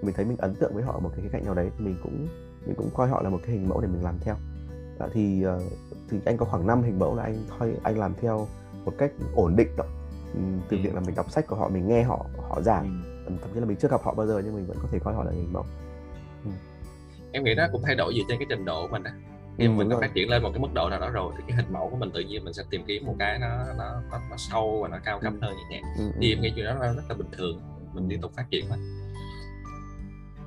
mình 0.02 0.14
thấy 0.14 0.24
mình 0.24 0.36
ấn 0.36 0.54
tượng 0.54 0.74
với 0.74 0.82
họ 0.82 1.00
một 1.00 1.10
cái 1.12 1.20
khía 1.22 1.28
cạnh 1.32 1.44
nào 1.44 1.54
đấy 1.54 1.70
thì 1.78 1.84
mình 1.84 1.96
cũng 2.02 2.28
mình 2.66 2.74
cũng 2.76 2.90
coi 2.94 3.08
họ 3.08 3.22
là 3.22 3.30
một 3.30 3.38
cái 3.46 3.56
hình 3.56 3.68
mẫu 3.68 3.80
để 3.80 3.88
mình 3.88 4.04
làm 4.04 4.18
theo. 4.20 4.34
À, 4.98 5.08
thì 5.12 5.42
ờ, 5.42 5.60
thì 6.10 6.18
anh 6.24 6.36
có 6.36 6.46
khoảng 6.46 6.66
5 6.66 6.82
hình 6.82 6.98
mẫu 6.98 7.16
là 7.16 7.22
anh 7.22 7.44
thôi 7.58 7.76
anh 7.82 7.98
làm 7.98 8.14
theo 8.20 8.46
một 8.84 8.92
cách 8.98 9.12
ổn 9.34 9.56
định 9.56 9.68
đó 9.76 9.84
từ 10.68 10.76
việc 10.82 10.94
là 10.94 11.00
mình 11.00 11.14
đọc 11.14 11.30
sách 11.30 11.46
của 11.46 11.56
họ 11.56 11.68
mình 11.68 11.88
nghe 11.88 12.02
họ 12.02 12.26
họ 12.48 12.60
giảng. 12.62 13.02
Ừ. 13.26 13.32
thậm 13.40 13.50
chí 13.54 13.60
là 13.60 13.66
mình 13.66 13.76
chưa 13.76 13.88
gặp 13.88 14.02
họ 14.02 14.14
bao 14.14 14.26
giờ 14.26 14.42
nhưng 14.44 14.54
mình 14.54 14.66
vẫn 14.66 14.76
có 14.82 14.88
thể 14.92 14.98
coi 14.98 15.14
họ 15.14 15.24
là 15.24 15.30
hình 15.30 15.52
mẫu. 15.52 15.64
Ừ. 16.44 16.50
em 17.32 17.44
nghĩ 17.44 17.54
nó 17.54 17.66
cũng 17.72 17.82
thay 17.84 17.94
đổi 17.94 18.14
dựa 18.14 18.22
trên 18.28 18.38
cái 18.38 18.46
trình 18.50 18.64
độ 18.64 18.82
của 18.82 18.92
mình 18.92 19.02
á. 19.02 19.12
Khi 19.58 19.66
ừ, 19.66 19.70
mình 19.70 19.90
có 19.90 20.00
phát 20.00 20.14
triển 20.14 20.30
lên 20.30 20.42
một 20.42 20.50
cái 20.52 20.60
mức 20.60 20.68
độ 20.74 20.88
nào 20.90 21.00
đó 21.00 21.10
rồi 21.10 21.32
thì 21.36 21.42
cái 21.48 21.56
hình 21.56 21.72
mẫu 21.72 21.88
của 21.90 21.96
mình 21.96 22.10
tự 22.14 22.20
nhiên 22.20 22.44
mình 22.44 22.54
sẽ 22.54 22.62
tìm 22.70 22.84
kiếm 22.86 23.06
một 23.06 23.16
cái 23.18 23.38
nó 23.38 23.48
nó 23.78 24.00
nó, 24.10 24.20
nó 24.30 24.36
sâu 24.36 24.78
và 24.82 24.88
nó 24.88 24.98
cao 25.04 25.18
cấp 25.22 25.32
hơn 25.40 25.56
như 25.56 25.62
vậy 25.70 25.80
ừ, 25.98 26.04
thì 26.20 26.32
em 26.32 26.40
nghĩ 26.40 26.52
chuyện 26.56 26.64
đó 26.64 26.74
rất 26.74 27.02
là 27.08 27.14
bình 27.14 27.30
thường. 27.32 27.60
Mình 27.92 28.08
liên 28.08 28.20
tục 28.20 28.32
phát 28.36 28.46
triển 28.50 28.64
thôi 28.68 28.78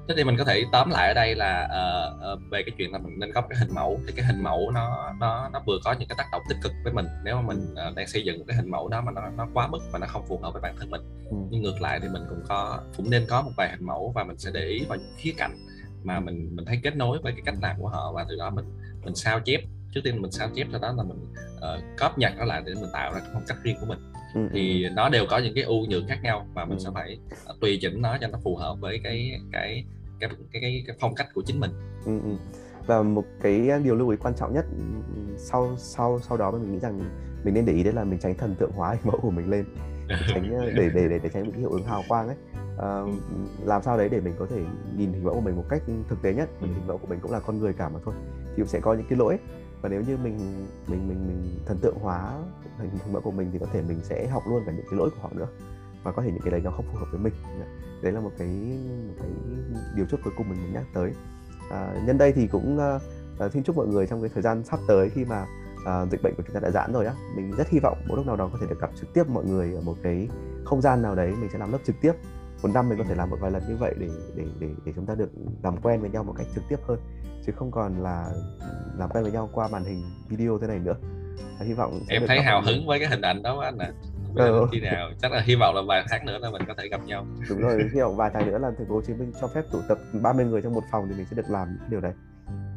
thế 0.07 0.13
thì 0.17 0.23
mình 0.23 0.37
có 0.37 0.43
thể 0.43 0.65
tóm 0.71 0.89
lại 0.89 1.07
ở 1.07 1.13
đây 1.13 1.35
là 1.35 1.67
uh, 1.67 2.33
uh, 2.33 2.51
về 2.51 2.63
cái 2.63 2.75
chuyện 2.77 2.91
là 2.91 2.97
mình 2.97 3.19
nên 3.19 3.33
có 3.33 3.41
cái 3.41 3.59
hình 3.59 3.75
mẫu 3.75 3.99
thì 4.07 4.13
cái 4.15 4.25
hình 4.25 4.43
mẫu 4.43 4.71
nó 4.71 5.13
nó 5.19 5.49
nó 5.53 5.61
vừa 5.65 5.77
có 5.83 5.95
những 5.99 6.07
cái 6.09 6.15
tác 6.17 6.27
động 6.31 6.41
tích 6.49 6.57
cực 6.63 6.71
với 6.83 6.93
mình 6.93 7.05
nếu 7.23 7.35
mà 7.35 7.41
mình 7.41 7.59
uh, 7.71 7.95
đang 7.95 8.07
xây 8.07 8.23
dựng 8.23 8.39
một 8.39 8.45
cái 8.47 8.57
hình 8.57 8.71
mẫu 8.71 8.87
đó 8.87 9.01
mà 9.01 9.11
nó 9.11 9.21
nó 9.37 9.47
quá 9.53 9.67
mức 9.67 9.79
và 9.91 9.99
nó 9.99 10.07
không 10.07 10.25
phù 10.27 10.37
hợp 10.37 10.53
với 10.53 10.61
bản 10.61 10.75
thân 10.79 10.89
mình 10.89 11.01
ừ. 11.29 11.37
nhưng 11.49 11.61
ngược 11.61 11.81
lại 11.81 11.99
thì 12.01 12.07
mình 12.09 12.23
cũng 12.29 12.43
có 12.47 12.79
cũng 12.97 13.09
nên 13.09 13.25
có 13.29 13.41
một 13.41 13.51
vài 13.57 13.69
hình 13.69 13.85
mẫu 13.85 14.11
và 14.15 14.23
mình 14.23 14.37
sẽ 14.37 14.51
để 14.53 14.65
ý 14.65 14.85
vào 14.85 14.97
những 14.97 15.13
khía 15.17 15.33
cạnh 15.37 15.55
mà 16.03 16.19
mình 16.19 16.55
mình 16.55 16.65
thấy 16.65 16.79
kết 16.83 16.95
nối 16.95 17.19
với 17.23 17.33
cái 17.33 17.41
cách 17.45 17.55
làm 17.61 17.75
của 17.79 17.87
họ 17.87 18.11
và 18.11 18.25
từ 18.29 18.35
đó 18.35 18.49
mình 18.49 18.65
mình 19.05 19.15
sao 19.15 19.39
chép 19.39 19.61
trước 19.91 20.01
tiên 20.03 20.21
mình 20.21 20.31
sao 20.31 20.49
chép 20.55 20.67
sau 20.71 20.81
đó 20.81 20.91
là 20.97 21.03
mình 21.03 21.17
uh, 21.57 21.97
cóp 21.97 22.17
nhặt 22.17 22.33
nó 22.37 22.45
lại 22.45 22.63
để 22.65 22.73
mình 22.73 22.89
tạo 22.93 23.13
ra 23.13 23.19
cái 23.19 23.29
phong 23.33 23.43
cách 23.47 23.57
riêng 23.63 23.75
của 23.79 23.85
mình. 23.85 23.99
Ừ, 24.33 24.41
ừ, 24.41 24.49
thì 24.53 24.89
nó 24.95 25.09
đều 25.09 25.25
có 25.29 25.37
những 25.37 25.55
cái 25.55 25.63
ưu 25.63 25.85
nhược 25.85 26.03
khác 26.07 26.19
nhau 26.23 26.47
và 26.53 26.65
mình 26.65 26.79
sẽ 26.79 26.89
phải 26.93 27.19
tùy 27.61 27.79
chỉnh 27.81 28.01
nó 28.01 28.17
cho 28.21 28.27
nó 28.27 28.39
phù 28.43 28.55
hợp 28.55 28.75
với 28.79 28.99
cái 29.03 29.39
cái 29.51 29.85
cái 30.19 30.29
cái 30.51 30.61
cái, 30.61 30.83
cái 30.87 30.95
phong 30.99 31.15
cách 31.15 31.27
của 31.33 31.41
chính 31.45 31.59
mình. 31.59 31.71
Ừ, 32.05 32.19
ừ. 32.23 32.35
và 32.87 33.03
một 33.03 33.25
cái 33.41 33.69
điều 33.83 33.95
lưu 33.95 34.09
ý 34.09 34.17
quan 34.17 34.35
trọng 34.35 34.53
nhất 34.53 34.65
sau 35.37 35.75
sau 35.77 36.19
sau 36.19 36.37
đó 36.37 36.51
mình 36.51 36.71
nghĩ 36.71 36.79
rằng 36.79 36.99
mình 37.43 37.53
nên 37.53 37.65
để 37.65 37.73
ý 37.73 37.83
đấy 37.83 37.93
là 37.93 38.03
mình 38.03 38.19
tránh 38.19 38.37
thần 38.37 38.55
tượng 38.55 38.71
hóa 38.71 38.91
hình 38.91 39.01
mẫu 39.03 39.19
của 39.21 39.31
mình 39.31 39.49
lên. 39.49 39.65
Tránh 40.33 40.73
để 40.75 40.89
để 40.95 41.07
để 41.09 41.19
để 41.23 41.29
tránh 41.33 41.43
bị 41.43 41.51
cái 41.51 41.59
hiệu 41.59 41.69
ứng 41.69 41.83
hào 41.83 42.03
quang 42.07 42.27
ấy. 42.27 42.37
À, 42.77 43.01
làm 43.65 43.81
sao 43.81 43.97
đấy 43.97 44.09
để 44.09 44.19
mình 44.19 44.33
có 44.39 44.45
thể 44.49 44.61
nhìn 44.97 45.13
hình 45.13 45.23
mẫu 45.23 45.33
của 45.33 45.41
mình 45.41 45.55
một 45.55 45.65
cách 45.69 45.81
thực 46.09 46.21
tế 46.21 46.33
nhất. 46.33 46.49
Bởi 46.61 46.69
hình 46.69 46.87
mẫu 46.87 46.97
của 46.97 47.07
mình 47.07 47.19
cũng 47.21 47.31
là 47.31 47.39
con 47.39 47.59
người 47.59 47.73
cả 47.73 47.89
mà 47.89 47.99
thôi. 48.05 48.13
Thì 48.45 48.53
cũng 48.57 48.67
sẽ 48.67 48.79
có 48.79 48.93
những 48.93 49.05
cái 49.09 49.19
lỗi 49.19 49.37
và 49.81 49.89
nếu 49.89 50.01
như 50.01 50.17
mình 50.17 50.67
mình 50.87 51.07
mình 51.07 51.27
mình 51.27 51.59
thần 51.65 51.77
tượng 51.81 51.95
hóa 51.99 52.33
hình, 52.77 52.89
mẫu 53.11 53.21
của 53.21 53.31
mình 53.31 53.49
thì 53.53 53.59
có 53.59 53.65
thể 53.73 53.81
mình 53.81 53.99
sẽ 54.03 54.27
học 54.27 54.43
luôn 54.49 54.63
cả 54.65 54.71
những 54.71 54.85
cái 54.89 54.99
lỗi 54.99 55.09
của 55.09 55.21
họ 55.21 55.29
nữa. 55.35 55.47
Và 56.03 56.11
có 56.11 56.21
thể 56.21 56.31
những 56.31 56.41
cái 56.41 56.51
đấy 56.51 56.61
nó 56.63 56.71
không 56.71 56.85
phù 56.91 56.97
hợp 56.99 57.05
với 57.11 57.19
mình. 57.19 57.33
Đấy 58.01 58.11
là 58.11 58.19
một 58.19 58.31
cái 58.37 58.47
một 59.07 59.13
cái 59.19 59.29
điều 59.95 60.05
chốt 60.11 60.19
cuối 60.23 60.33
cùng 60.37 60.49
mình 60.49 60.61
muốn 60.61 60.73
nhắc 60.73 60.83
tới. 60.93 61.11
À, 61.71 61.93
nhân 62.05 62.17
đây 62.17 62.31
thì 62.31 62.47
cũng 62.47 62.79
à, 62.79 62.99
à, 63.39 63.49
xin 63.49 63.63
chúc 63.63 63.77
mọi 63.77 63.87
người 63.87 64.07
trong 64.07 64.21
cái 64.21 64.29
thời 64.33 64.43
gian 64.43 64.63
sắp 64.63 64.79
tới 64.87 65.09
khi 65.09 65.25
mà 65.25 65.45
à, 65.85 66.05
dịch 66.11 66.23
bệnh 66.23 66.35
của 66.35 66.43
chúng 66.45 66.53
ta 66.53 66.59
đã 66.59 66.71
giãn 66.71 66.93
rồi 66.93 67.05
á 67.05 67.13
mình 67.35 67.51
rất 67.57 67.69
hy 67.69 67.79
vọng 67.79 67.97
một 68.07 68.15
lúc 68.15 68.25
nào 68.25 68.35
đó 68.35 68.49
có 68.53 68.57
thể 68.61 68.67
được 68.69 68.81
gặp 68.81 68.89
trực 68.95 69.13
tiếp 69.13 69.29
mọi 69.29 69.45
người 69.45 69.73
ở 69.73 69.81
một 69.81 69.95
cái 70.03 70.29
không 70.65 70.81
gian 70.81 71.01
nào 71.01 71.15
đấy. 71.15 71.33
Mình 71.39 71.49
sẽ 71.53 71.59
làm 71.59 71.71
lớp 71.71 71.79
trực 71.85 71.95
tiếp. 72.01 72.13
Một 72.63 72.69
năm 72.73 72.89
mình 72.89 72.97
có 72.97 73.03
thể 73.03 73.15
làm 73.15 73.29
một 73.29 73.37
vài 73.41 73.51
lần 73.51 73.63
như 73.67 73.75
vậy 73.77 73.95
để 73.99 74.09
để 74.35 74.45
để 74.59 74.69
để 74.85 74.93
chúng 74.95 75.05
ta 75.05 75.15
được 75.15 75.29
làm 75.63 75.81
quen 75.81 76.01
với 76.01 76.09
nhau 76.09 76.23
một 76.23 76.33
cách 76.37 76.47
trực 76.55 76.63
tiếp 76.69 76.79
hơn 76.83 76.99
chứ 77.47 77.53
không 77.55 77.71
còn 77.71 78.03
là 78.03 78.31
làm 78.97 79.09
quen 79.09 79.23
với 79.23 79.31
nhau 79.31 79.49
qua 79.53 79.67
màn 79.67 79.83
hình 79.83 80.03
video 80.29 80.57
thế 80.59 80.67
này 80.67 80.79
nữa. 80.79 80.95
Và 81.59 81.65
hy 81.65 81.73
vọng 81.73 81.99
em 82.09 82.23
thấy 82.27 82.41
hào 82.41 82.61
hứng 82.61 82.87
với 82.87 82.99
cái 82.99 83.09
hình 83.09 83.21
ảnh 83.21 83.43
đó 83.43 83.59
anh 83.59 83.77
ạ. 83.77 83.91
À. 84.35 84.45
ừ. 84.45 84.67
khi 84.71 84.79
nào 84.79 85.09
chắc 85.21 85.31
là 85.31 85.41
hy 85.41 85.55
vọng 85.55 85.75
là 85.75 85.81
vài 85.87 86.05
tháng 86.09 86.25
nữa 86.25 86.37
là 86.37 86.49
mình 86.49 86.61
có 86.67 86.73
thể 86.77 86.87
gặp 86.87 87.01
nhau. 87.05 87.25
Đúng 87.49 87.59
rồi 87.59 87.83
hy 87.93 87.99
vọng 87.99 88.15
vài 88.15 88.31
tháng 88.33 88.47
nữa 88.51 88.57
là 88.57 88.71
thành 88.77 88.87
phố 88.87 88.95
Hồ 88.95 89.01
Chí 89.01 89.13
Minh 89.13 89.31
cho 89.41 89.47
phép 89.47 89.65
tụ 89.71 89.79
tập 89.87 89.97
30 90.21 90.45
người 90.45 90.61
trong 90.61 90.73
một 90.73 90.83
phòng 90.91 91.07
thì 91.09 91.15
mình 91.15 91.25
sẽ 91.29 91.35
được 91.35 91.49
làm 91.49 91.67
những 91.67 91.89
điều 91.89 92.01
đấy. 92.01 92.13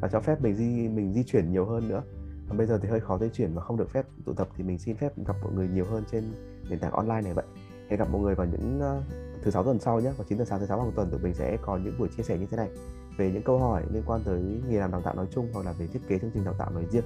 Và 0.00 0.08
cho 0.08 0.20
phép 0.20 0.40
mình 0.40 0.56
di 0.56 0.88
mình 0.88 1.12
di 1.12 1.22
chuyển 1.22 1.52
nhiều 1.52 1.66
hơn 1.66 1.88
nữa. 1.88 2.02
Còn 2.48 2.58
bây 2.58 2.66
giờ 2.66 2.78
thì 2.82 2.88
hơi 2.88 3.00
khó 3.00 3.18
di 3.18 3.28
chuyển 3.28 3.54
và 3.54 3.62
không 3.62 3.76
được 3.76 3.90
phép 3.90 4.06
tụ 4.26 4.32
tập 4.32 4.48
thì 4.56 4.64
mình 4.64 4.78
xin 4.78 4.96
phép 4.96 5.12
gặp 5.26 5.36
mọi 5.42 5.52
người 5.52 5.68
nhiều 5.68 5.84
hơn 5.90 6.04
trên 6.12 6.24
nền 6.70 6.78
tảng 6.78 6.92
online 6.92 7.20
này 7.20 7.34
vậy 7.34 7.44
hẹn 7.90 7.98
gặp 7.98 8.08
mọi 8.10 8.22
người 8.22 8.34
vào 8.34 8.46
những 8.46 8.80
uh, 8.98 9.04
thứ 9.42 9.50
sáu 9.50 9.64
tuần 9.64 9.80
sau 9.80 10.00
nhé 10.00 10.10
vào 10.16 10.26
9 10.28 10.38
giờ 10.38 10.44
sáng 10.44 10.60
thứ 10.60 10.66
sáu 10.66 10.80
hàng 10.80 10.92
tuần 10.96 11.10
tụi 11.10 11.20
mình 11.20 11.34
sẽ 11.34 11.56
có 11.62 11.76
những 11.76 11.98
buổi 11.98 12.08
chia 12.16 12.22
sẻ 12.22 12.38
như 12.38 12.46
thế 12.50 12.56
này 12.56 12.68
về 13.20 13.30
những 13.32 13.42
câu 13.42 13.58
hỏi 13.58 13.82
liên 13.92 14.02
quan 14.06 14.20
tới 14.24 14.40
nghề 14.68 14.78
làm 14.78 14.90
đào 14.90 15.00
tạo 15.00 15.14
nói 15.14 15.26
chung 15.30 15.48
hoặc 15.52 15.66
là 15.66 15.72
về 15.72 15.86
thiết 15.86 16.00
kế 16.08 16.18
chương 16.18 16.30
trình 16.34 16.44
đào 16.44 16.54
tạo 16.58 16.70
nói 16.70 16.86
riêng. 16.90 17.04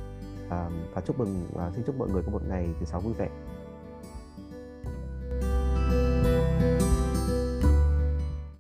À, 0.51 0.71
và 0.95 1.01
chúc 1.01 1.19
mừng 1.19 1.47
à, 1.59 1.71
xin 1.75 1.85
chúc 1.87 1.99
mọi 1.99 2.09
người 2.09 2.23
có 2.23 2.33
một 2.33 2.43
ngày 2.49 2.69
thứ 2.81 2.87
sáu 2.87 3.01
vui 3.01 3.13
vẻ. 3.13 3.29